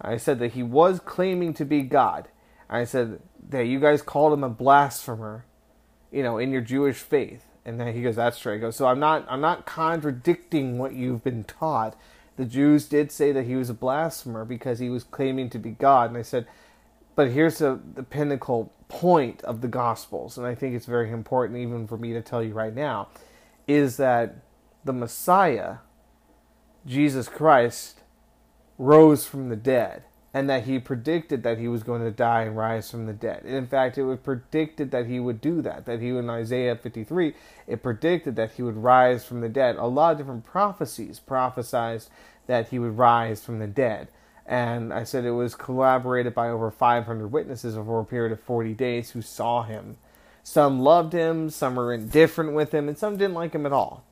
I 0.00 0.16
said 0.16 0.38
that 0.38 0.52
he 0.52 0.62
was 0.62 1.00
claiming 1.00 1.54
to 1.54 1.64
be 1.64 1.82
God. 1.82 2.28
I 2.68 2.84
said 2.84 3.20
that 3.48 3.66
you 3.66 3.80
guys 3.80 4.00
called 4.00 4.32
him 4.32 4.44
a 4.44 4.48
blasphemer, 4.48 5.44
you 6.10 6.22
know, 6.22 6.38
in 6.38 6.50
your 6.52 6.62
Jewish 6.62 6.96
faith. 6.96 7.44
And 7.64 7.78
then 7.78 7.94
he 7.94 8.02
goes, 8.02 8.16
"That's 8.16 8.38
true." 8.38 8.54
I 8.54 8.58
go, 8.58 8.70
"So 8.70 8.86
I'm 8.86 9.00
not 9.00 9.26
I'm 9.28 9.40
not 9.40 9.66
contradicting 9.66 10.78
what 10.78 10.94
you've 10.94 11.24
been 11.24 11.44
taught." 11.44 11.96
The 12.40 12.46
Jews 12.46 12.88
did 12.88 13.12
say 13.12 13.32
that 13.32 13.44
he 13.44 13.54
was 13.54 13.68
a 13.68 13.74
blasphemer 13.74 14.46
because 14.46 14.78
he 14.78 14.88
was 14.88 15.04
claiming 15.04 15.50
to 15.50 15.58
be 15.58 15.72
God. 15.72 16.08
And 16.08 16.16
I 16.16 16.22
said, 16.22 16.46
but 17.14 17.32
here's 17.32 17.58
the, 17.58 17.78
the 17.94 18.02
pinnacle 18.02 18.72
point 18.88 19.42
of 19.44 19.60
the 19.60 19.68
Gospels, 19.68 20.38
and 20.38 20.46
I 20.46 20.54
think 20.54 20.74
it's 20.74 20.86
very 20.86 21.10
important 21.10 21.58
even 21.58 21.86
for 21.86 21.98
me 21.98 22.14
to 22.14 22.22
tell 22.22 22.42
you 22.42 22.54
right 22.54 22.74
now, 22.74 23.08
is 23.68 23.98
that 23.98 24.36
the 24.86 24.94
Messiah, 24.94 25.76
Jesus 26.86 27.28
Christ, 27.28 28.00
rose 28.78 29.26
from 29.26 29.50
the 29.50 29.56
dead 29.56 30.04
and 30.32 30.48
that 30.48 30.64
he 30.64 30.78
predicted 30.78 31.42
that 31.42 31.58
he 31.58 31.68
was 31.68 31.82
going 31.82 32.02
to 32.02 32.10
die 32.10 32.42
and 32.42 32.56
rise 32.56 32.90
from 32.90 33.06
the 33.06 33.12
dead. 33.12 33.42
And 33.44 33.54
in 33.54 33.66
fact, 33.66 33.98
it 33.98 34.04
was 34.04 34.18
predicted 34.18 34.90
that 34.92 35.06
he 35.06 35.18
would 35.18 35.40
do 35.40 35.60
that, 35.62 35.86
that 35.86 36.00
he 36.00 36.12
would, 36.12 36.24
in 36.24 36.30
Isaiah 36.30 36.76
53, 36.76 37.34
it 37.66 37.82
predicted 37.82 38.36
that 38.36 38.52
he 38.52 38.62
would 38.62 38.76
rise 38.76 39.24
from 39.24 39.40
the 39.40 39.48
dead. 39.48 39.76
A 39.76 39.86
lot 39.86 40.12
of 40.12 40.18
different 40.18 40.44
prophecies 40.44 41.18
prophesied 41.18 42.04
that 42.46 42.68
he 42.68 42.78
would 42.78 42.96
rise 42.96 43.42
from 43.42 43.58
the 43.58 43.66
dead. 43.66 44.08
And 44.46 44.92
I 44.92 45.04
said 45.04 45.24
it 45.24 45.32
was 45.32 45.54
collaborated 45.54 46.34
by 46.34 46.48
over 46.48 46.70
500 46.70 47.28
witnesses 47.28 47.76
over 47.76 47.98
a 48.00 48.04
period 48.04 48.32
of 48.32 48.40
40 48.40 48.74
days 48.74 49.10
who 49.10 49.22
saw 49.22 49.62
him 49.62 49.96
Some 50.42 50.80
loved 50.80 51.12
him, 51.12 51.50
some 51.50 51.76
were 51.76 51.92
indifferent 51.92 52.54
with 52.54 52.72
him, 52.72 52.88
and 52.88 52.96
some 52.98 53.16
didn't 53.16 53.34
like 53.34 53.52
him 53.54 53.66
at 53.66 53.72
all. 53.72 54.04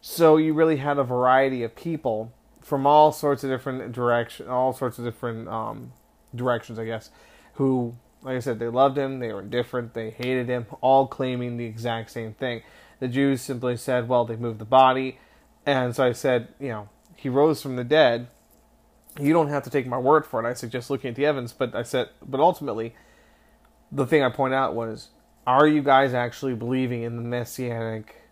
So 0.00 0.36
you 0.36 0.54
really 0.54 0.76
had 0.76 0.98
a 0.98 1.04
variety 1.04 1.62
of 1.62 1.76
people 1.76 2.32
from 2.60 2.86
all 2.86 3.12
sorts 3.12 3.44
of 3.44 3.50
different 3.50 3.92
direction, 3.92 4.48
all 4.48 4.72
sorts 4.72 4.98
of 4.98 5.04
different 5.04 5.48
um, 5.48 5.92
directions, 6.34 6.78
I 6.78 6.84
guess, 6.84 7.10
who, 7.54 7.96
like 8.22 8.36
I 8.36 8.40
said, 8.40 8.58
they 8.58 8.68
loved 8.68 8.98
him, 8.98 9.18
they 9.18 9.32
were 9.32 9.40
indifferent, 9.40 9.94
they 9.94 10.10
hated 10.10 10.48
him, 10.48 10.66
all 10.80 11.06
claiming 11.06 11.56
the 11.56 11.64
exact 11.64 12.10
same 12.10 12.34
thing. 12.34 12.62
The 12.98 13.08
Jews 13.08 13.40
simply 13.40 13.76
said, 13.76 14.08
well, 14.08 14.24
they 14.24 14.36
moved 14.36 14.58
the 14.58 14.66
body, 14.66 15.18
and 15.64 15.94
so 15.96 16.04
I 16.04 16.12
said, 16.12 16.48
you 16.58 16.68
know, 16.68 16.88
he 17.16 17.28
rose 17.28 17.62
from 17.62 17.76
the 17.76 17.84
dead. 17.84 18.28
You 19.18 19.32
don't 19.32 19.48
have 19.48 19.64
to 19.64 19.70
take 19.70 19.86
my 19.86 19.98
word 19.98 20.24
for 20.24 20.44
it. 20.44 20.48
I 20.48 20.54
suggest 20.54 20.90
looking 20.90 21.10
at 21.10 21.16
the 21.16 21.26
evidence, 21.26 21.52
but 21.52 21.74
I 21.74 21.82
said, 21.82 22.10
but 22.24 22.40
ultimately, 22.40 22.94
the 23.90 24.06
thing 24.06 24.22
I 24.22 24.30
point 24.30 24.54
out 24.54 24.74
was, 24.74 25.08
are 25.46 25.66
you 25.66 25.82
guys 25.82 26.14
actually 26.14 26.54
believing 26.54 27.02
in 27.02 27.16
the 27.16 27.22
messianic 27.22 28.22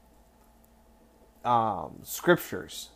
um, 1.45 2.01
scriptures? 2.03 2.91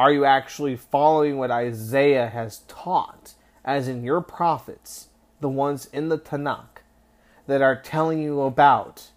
Are 0.00 0.10
you 0.10 0.24
actually 0.24 0.76
following 0.76 1.36
what 1.36 1.50
Isaiah 1.50 2.28
has 2.28 2.60
taught, 2.60 3.34
as 3.66 3.86
in 3.86 4.02
your 4.02 4.22
prophets, 4.22 5.08
the 5.42 5.48
ones 5.50 5.90
in 5.92 6.08
the 6.08 6.16
Tanakh, 6.16 6.80
that 7.46 7.60
are 7.60 7.76
telling 7.76 8.22
you 8.22 8.40
about 8.40 9.10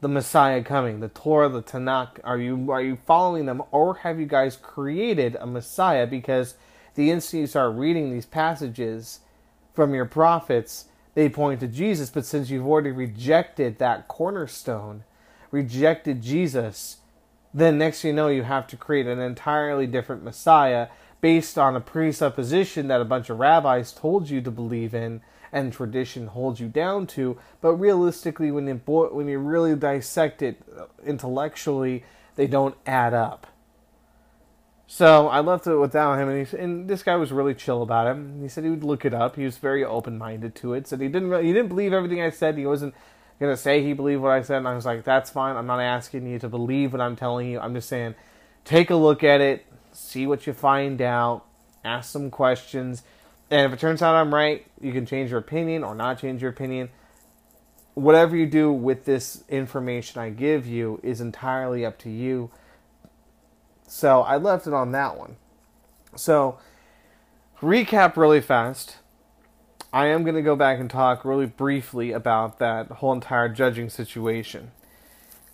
the 0.00 0.06
Messiah 0.06 0.62
coming, 0.62 1.00
the 1.00 1.08
Torah, 1.08 1.48
the 1.48 1.64
Tanakh? 1.64 2.20
Are 2.22 2.38
you 2.38 2.70
are 2.70 2.80
you 2.80 2.96
following 3.06 3.46
them, 3.46 3.60
or 3.72 3.96
have 3.96 4.20
you 4.20 4.26
guys 4.26 4.54
created 4.54 5.36
a 5.40 5.48
Messiah? 5.48 6.06
Because 6.06 6.54
the 6.94 7.10
instant 7.10 7.40
you 7.40 7.46
start 7.48 7.74
reading 7.74 8.12
these 8.12 8.26
passages 8.26 9.18
from 9.74 9.94
your 9.94 10.06
prophets, 10.06 10.84
they 11.14 11.28
point 11.28 11.58
to 11.58 11.66
Jesus. 11.66 12.08
But 12.08 12.24
since 12.24 12.50
you've 12.50 12.68
already 12.68 12.92
rejected 12.92 13.80
that 13.80 14.06
cornerstone, 14.06 15.02
rejected 15.50 16.22
Jesus, 16.22 16.98
then 17.54 17.78
next 17.78 18.02
you 18.02 18.12
know 18.12 18.28
you 18.28 18.42
have 18.42 18.66
to 18.66 18.76
create 18.76 19.06
an 19.06 19.20
entirely 19.20 19.86
different 19.86 20.24
Messiah 20.24 20.88
based 21.20 21.56
on 21.56 21.76
a 21.76 21.80
presupposition 21.80 22.88
that 22.88 23.00
a 23.00 23.04
bunch 23.04 23.30
of 23.30 23.38
rabbis 23.38 23.92
told 23.92 24.28
you 24.28 24.42
to 24.42 24.50
believe 24.50 24.92
in 24.92 25.22
and 25.52 25.72
tradition 25.72 26.26
holds 26.26 26.58
you 26.58 26.68
down 26.68 27.06
to. 27.06 27.38
But 27.60 27.74
realistically, 27.74 28.50
when 28.50 28.66
you 28.66 28.74
when 28.74 29.28
you 29.28 29.38
really 29.38 29.76
dissect 29.76 30.42
it 30.42 30.60
intellectually, 31.06 32.04
they 32.34 32.48
don't 32.48 32.76
add 32.84 33.14
up. 33.14 33.46
So 34.86 35.28
I 35.28 35.40
left 35.40 35.66
it 35.66 35.76
without 35.76 36.18
him, 36.18 36.28
and, 36.28 36.46
he, 36.46 36.56
and 36.58 36.88
this 36.90 37.02
guy 37.02 37.16
was 37.16 37.32
really 37.32 37.54
chill 37.54 37.82
about 37.82 38.06
it. 38.06 38.22
He 38.42 38.48
said 38.48 38.64
he 38.64 38.70
would 38.70 38.84
look 38.84 39.04
it 39.04 39.14
up. 39.14 39.36
He 39.36 39.44
was 39.44 39.56
very 39.56 39.82
open 39.82 40.18
minded 40.18 40.54
to 40.56 40.74
it. 40.74 40.86
Said 40.86 41.00
he 41.00 41.08
didn't 41.08 41.30
really, 41.30 41.46
he 41.46 41.52
didn't 41.52 41.68
believe 41.68 41.92
everything 41.92 42.20
I 42.20 42.30
said. 42.30 42.58
He 42.58 42.66
wasn't 42.66 42.94
gonna 43.40 43.56
say 43.56 43.82
he 43.82 43.92
believed 43.92 44.22
what 44.22 44.32
I 44.32 44.42
said. 44.42 44.58
And 44.58 44.68
I 44.68 44.74
was 44.74 44.86
like, 44.86 45.04
that's 45.04 45.30
fine. 45.30 45.56
I'm 45.56 45.66
not 45.66 45.80
asking 45.80 46.26
you 46.26 46.38
to 46.38 46.48
believe 46.48 46.92
what 46.92 47.00
I'm 47.00 47.16
telling 47.16 47.48
you. 47.48 47.60
I'm 47.60 47.74
just 47.74 47.88
saying, 47.88 48.14
take 48.64 48.90
a 48.90 48.96
look 48.96 49.24
at 49.24 49.40
it, 49.40 49.66
see 49.92 50.26
what 50.26 50.46
you 50.46 50.52
find 50.52 51.00
out, 51.02 51.44
ask 51.84 52.10
some 52.10 52.30
questions. 52.30 53.02
And 53.50 53.66
if 53.66 53.72
it 53.72 53.80
turns 53.80 54.02
out 54.02 54.14
I'm 54.14 54.34
right, 54.34 54.66
you 54.80 54.92
can 54.92 55.06
change 55.06 55.30
your 55.30 55.38
opinion 55.38 55.84
or 55.84 55.94
not 55.94 56.20
change 56.20 56.42
your 56.42 56.50
opinion. 56.50 56.90
Whatever 57.94 58.36
you 58.36 58.46
do 58.46 58.72
with 58.72 59.04
this 59.04 59.44
information 59.48 60.20
I 60.20 60.30
give 60.30 60.66
you 60.66 60.98
is 61.02 61.20
entirely 61.20 61.84
up 61.84 61.98
to 61.98 62.10
you. 62.10 62.50
So 63.86 64.22
I 64.22 64.36
left 64.36 64.66
it 64.66 64.72
on 64.72 64.92
that 64.92 65.16
one. 65.16 65.36
So, 66.16 66.58
recap 67.60 68.16
really 68.16 68.40
fast. 68.40 68.96
I 69.94 70.06
am 70.06 70.24
going 70.24 70.34
to 70.34 70.42
go 70.42 70.56
back 70.56 70.80
and 70.80 70.90
talk 70.90 71.24
really 71.24 71.46
briefly 71.46 72.10
about 72.10 72.58
that 72.58 72.88
whole 72.88 73.12
entire 73.12 73.48
judging 73.48 73.88
situation. 73.88 74.72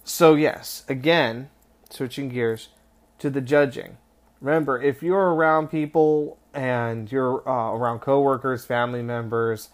So, 0.02 0.34
yes, 0.34 0.82
again, 0.88 1.50
switching 1.90 2.30
gears 2.30 2.70
to 3.18 3.28
the 3.28 3.42
judging. 3.42 3.98
Remember, 4.40 4.80
if 4.80 5.02
you're 5.02 5.34
around 5.34 5.68
people 5.68 6.38
and 6.54 7.12
you're 7.12 7.46
uh, 7.46 7.74
around 7.74 8.00
coworkers, 8.00 8.64
family 8.64 9.02
members, 9.02 9.68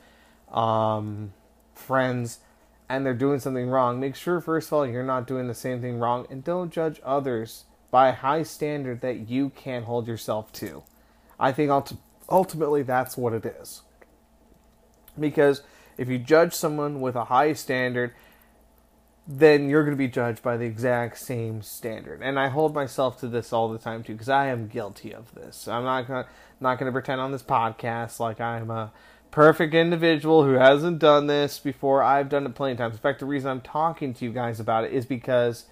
um, 0.51 1.33
friends, 1.73 2.41
and 2.89 3.07
they're 3.07 3.15
doing 3.15 3.39
something 3.39 3.69
wrong, 3.69 4.01
make 4.01 4.17
sure 4.17 4.41
first 4.41 4.67
of 4.67 4.73
all 4.73 4.85
you're 4.85 5.05
not 5.05 5.29
doing 5.29 5.47
the 5.47 5.55
same 5.55 5.81
thing 5.81 6.01
wrong, 6.01 6.27
and 6.29 6.43
don't 6.43 6.73
judge 6.73 7.01
others 7.05 7.67
by 7.93 8.09
a 8.09 8.15
high 8.15 8.43
standard 8.43 9.01
that 9.01 9.31
you 9.31 9.51
can't 9.51 9.85
hold 9.85 10.09
yourself 10.09 10.53
to. 10.55 10.83
I 11.39 11.53
think 11.53 11.71
ultimately 12.29 12.83
that's 12.83 13.17
what 13.17 13.33
it 13.33 13.47
is. 13.47 13.83
Because 15.19 15.63
if 15.97 16.09
you 16.09 16.19
judge 16.19 16.53
someone 16.53 17.01
with 17.01 17.17
a 17.17 17.25
high 17.25 17.53
standard, 17.53 18.13
then 19.29 19.69
you're 19.69 19.83
going 19.83 19.97
to 19.97 19.99
be 19.99 20.09
judged 20.09 20.43
by 20.43 20.57
the 20.57 20.65
exact 20.65 21.19
same 21.19 21.63
standard. 21.63 22.21
And 22.23 22.39
I 22.39 22.49
hold 22.49 22.75
myself 22.75 23.19
to 23.21 23.29
this 23.29 23.53
all 23.53 23.69
the 23.69 23.79
time 23.79 24.03
too, 24.03 24.13
because 24.13 24.29
I 24.29 24.47
am 24.49 24.69
guilty 24.69 25.13
of 25.13 25.35
this. 25.35 25.67
I'm 25.67 25.85
not 25.85 26.07
going 26.07 26.25
to 26.25 26.31
not 26.61 26.79
going 26.79 26.87
to 26.87 26.93
pretend 26.93 27.21
on 27.21 27.33
this 27.33 27.43
podcast 27.43 28.19
like 28.19 28.41
I'm 28.41 28.71
a 28.71 28.93
perfect 29.31 29.75
individual 29.75 30.45
who 30.45 30.53
hasn't 30.53 30.99
done 30.99 31.27
this 31.27 31.59
before. 31.59 32.03
I've 32.03 32.29
done 32.29 32.47
it 32.47 32.55
plenty 32.55 32.73
of 32.73 32.79
times. 32.79 32.95
In 32.95 33.01
fact, 33.01 33.21
the 33.21 33.27
reason 33.27 33.51
I'm 33.51 33.61
talking 33.61 34.15
to 34.15 34.25
you 34.25 34.33
guys 34.33 34.61
about 34.61 34.85
it 34.85 34.93
is 34.93 35.05
because 35.05 35.67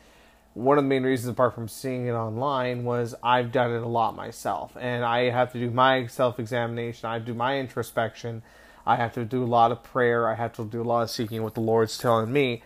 one 0.52 0.78
of 0.78 0.85
the 0.85 0.88
main 0.88 1.02
reasons, 1.02 1.30
apart 1.30 1.54
from 1.54 1.68
seeing 1.68 2.07
it 2.07 2.12
online, 2.12 2.85
was 2.85 3.14
I've 3.22 3.52
done 3.52 3.72
it 3.72 3.83
a 3.83 3.88
lot 3.88 4.14
myself, 4.14 4.76
and 4.78 5.04
I 5.04 5.30
have 5.30 5.52
to 5.52 5.59
do 5.59 5.70
my 5.70 6.07
self 6.07 6.38
examination. 6.38 7.09
I 7.09 7.18
do 7.18 7.35
my 7.35 7.59
introspection. 7.59 8.42
I 8.87 8.97
have 8.97 9.14
to 9.14 9.25
do 9.25 9.42
a 9.42 9.47
lot 9.47 9.73
of 9.73 9.83
prayer. 9.83 10.29
I 10.29 10.35
have 10.35 10.53
to 10.55 10.64
do 10.64 10.83
a 10.83 10.85
lot 10.85 11.03
of 11.03 11.11
seeking 11.11 11.42
what 11.42 11.55
the 11.55 11.61
Lord's 11.61 11.97
telling 11.99 12.33
me 12.33 12.62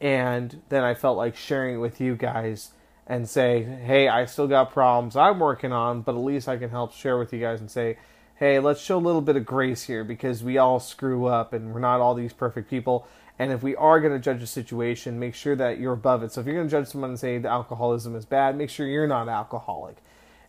and 0.00 0.62
then 0.68 0.84
I 0.84 0.94
felt 0.94 1.16
like 1.16 1.36
sharing 1.36 1.76
it 1.76 1.78
with 1.78 2.00
you 2.00 2.16
guys 2.16 2.70
and 3.06 3.28
say, 3.28 3.62
hey, 3.62 4.08
I 4.08 4.26
still 4.26 4.48
got 4.48 4.72
problems 4.72 5.16
I'm 5.16 5.38
working 5.38 5.72
on, 5.72 6.02
but 6.02 6.14
at 6.14 6.18
least 6.18 6.48
I 6.48 6.56
can 6.56 6.70
help 6.70 6.92
share 6.92 7.18
with 7.18 7.32
you 7.32 7.40
guys 7.40 7.60
and 7.60 7.70
say, 7.70 7.98
hey, 8.36 8.58
let's 8.58 8.80
show 8.80 8.98
a 8.98 9.00
little 9.00 9.22
bit 9.22 9.36
of 9.36 9.46
grace 9.46 9.84
here 9.84 10.04
because 10.04 10.42
we 10.42 10.58
all 10.58 10.80
screw 10.80 11.26
up 11.26 11.52
and 11.52 11.72
we're 11.72 11.80
not 11.80 12.00
all 12.00 12.14
these 12.14 12.32
perfect 12.32 12.68
people. 12.68 13.06
And 13.38 13.52
if 13.52 13.62
we 13.62 13.76
are 13.76 14.00
going 14.00 14.12
to 14.12 14.18
judge 14.18 14.42
a 14.42 14.46
situation, 14.46 15.18
make 15.18 15.34
sure 15.34 15.56
that 15.56 15.78
you're 15.78 15.92
above 15.92 16.22
it. 16.22 16.32
So 16.32 16.40
if 16.40 16.46
you're 16.46 16.56
going 16.56 16.68
to 16.68 16.70
judge 16.70 16.88
someone 16.88 17.10
and 17.10 17.18
say 17.18 17.38
the 17.38 17.48
alcoholism 17.48 18.14
is 18.16 18.26
bad, 18.26 18.56
make 18.56 18.70
sure 18.70 18.86
you're 18.86 19.06
not 19.06 19.28
alcoholic. 19.28 19.96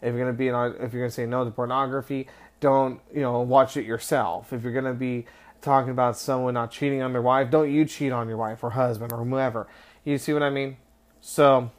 If 0.01 0.13
you're 0.13 0.23
going 0.23 0.33
to 0.33 0.37
be, 0.37 0.49
an, 0.49 0.75
if 0.79 0.93
you're 0.93 1.01
going 1.01 1.09
to 1.09 1.11
say 1.11 1.25
no 1.25 1.45
to 1.45 1.51
pornography, 1.51 2.27
don't 2.59 2.99
you 3.13 3.21
know 3.21 3.41
watch 3.41 3.77
it 3.77 3.85
yourself. 3.85 4.53
If 4.53 4.63
you're 4.63 4.73
going 4.73 4.85
to 4.85 4.93
be 4.93 5.25
talking 5.61 5.91
about 5.91 6.17
someone 6.17 6.53
not 6.53 6.71
cheating 6.71 7.01
on 7.01 7.13
their 7.13 7.21
wife, 7.21 7.49
don't 7.49 7.71
you 7.71 7.85
cheat 7.85 8.11
on 8.11 8.27
your 8.27 8.37
wife 8.37 8.63
or 8.63 8.71
husband 8.71 9.11
or 9.11 9.23
whoever. 9.23 9.67
You 10.03 10.17
see 10.17 10.33
what 10.33 10.43
I 10.43 10.49
mean? 10.49 10.77
So 11.21 11.71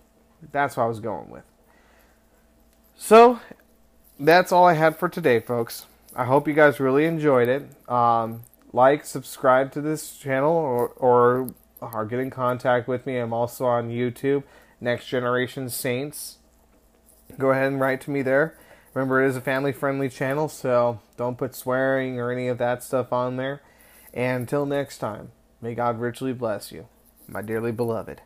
that's 0.53 0.77
what 0.77 0.85
I 0.85 0.87
was 0.87 1.01
going 1.01 1.31
with. 1.31 1.45
So 2.97 3.41
that's 4.19 4.53
all 4.53 4.67
I 4.67 4.75
had 4.75 4.97
for 4.97 5.09
today, 5.09 5.41
folks. 5.41 5.87
I 6.17 6.25
hope 6.25 6.49
you 6.49 6.55
guys 6.55 6.81
really 6.81 7.05
enjoyed 7.05 7.49
it. 7.49 7.91
Um, 7.91 8.43
like, 8.73 9.05
subscribe 9.05 9.73
to 9.73 9.81
this 9.81 10.17
channel, 10.19 10.53
or, 10.53 10.89
or 10.89 11.55
or 11.81 12.05
get 12.05 12.19
in 12.19 12.31
contact 12.31 12.89
with 12.89 13.07
me. 13.07 13.19
I'm 13.19 13.33
also 13.33 13.65
on 13.67 13.89
YouTube, 13.89 14.43
Next 14.81 15.07
Generation 15.07 15.69
Saints. 15.69 16.39
Go 17.39 17.51
ahead 17.51 17.69
and 17.69 17.81
write 17.81 18.01
to 18.03 18.11
me 18.11 18.23
there. 18.23 18.57
Remember, 18.99 19.23
it 19.23 19.29
is 19.29 19.37
a 19.37 19.41
family 19.41 19.71
friendly 19.71 20.09
channel, 20.09 20.49
so 20.49 20.99
don't 21.17 21.39
put 21.39 21.55
swearing 21.55 22.19
or 22.19 22.33
any 22.33 22.49
of 22.49 22.59
that 22.59 22.83
stuff 22.83 23.13
on 23.13 23.37
there. 23.37 23.63
And 24.13 24.41
until 24.41 24.67
next 24.67 24.99
time, 24.99 25.31
may 25.63 25.77
God 25.77 26.01
richly 26.01 26.33
bless 26.33 26.73
you, 26.73 26.89
my 27.29 27.41
dearly 27.41 27.71
beloved. 27.71 28.23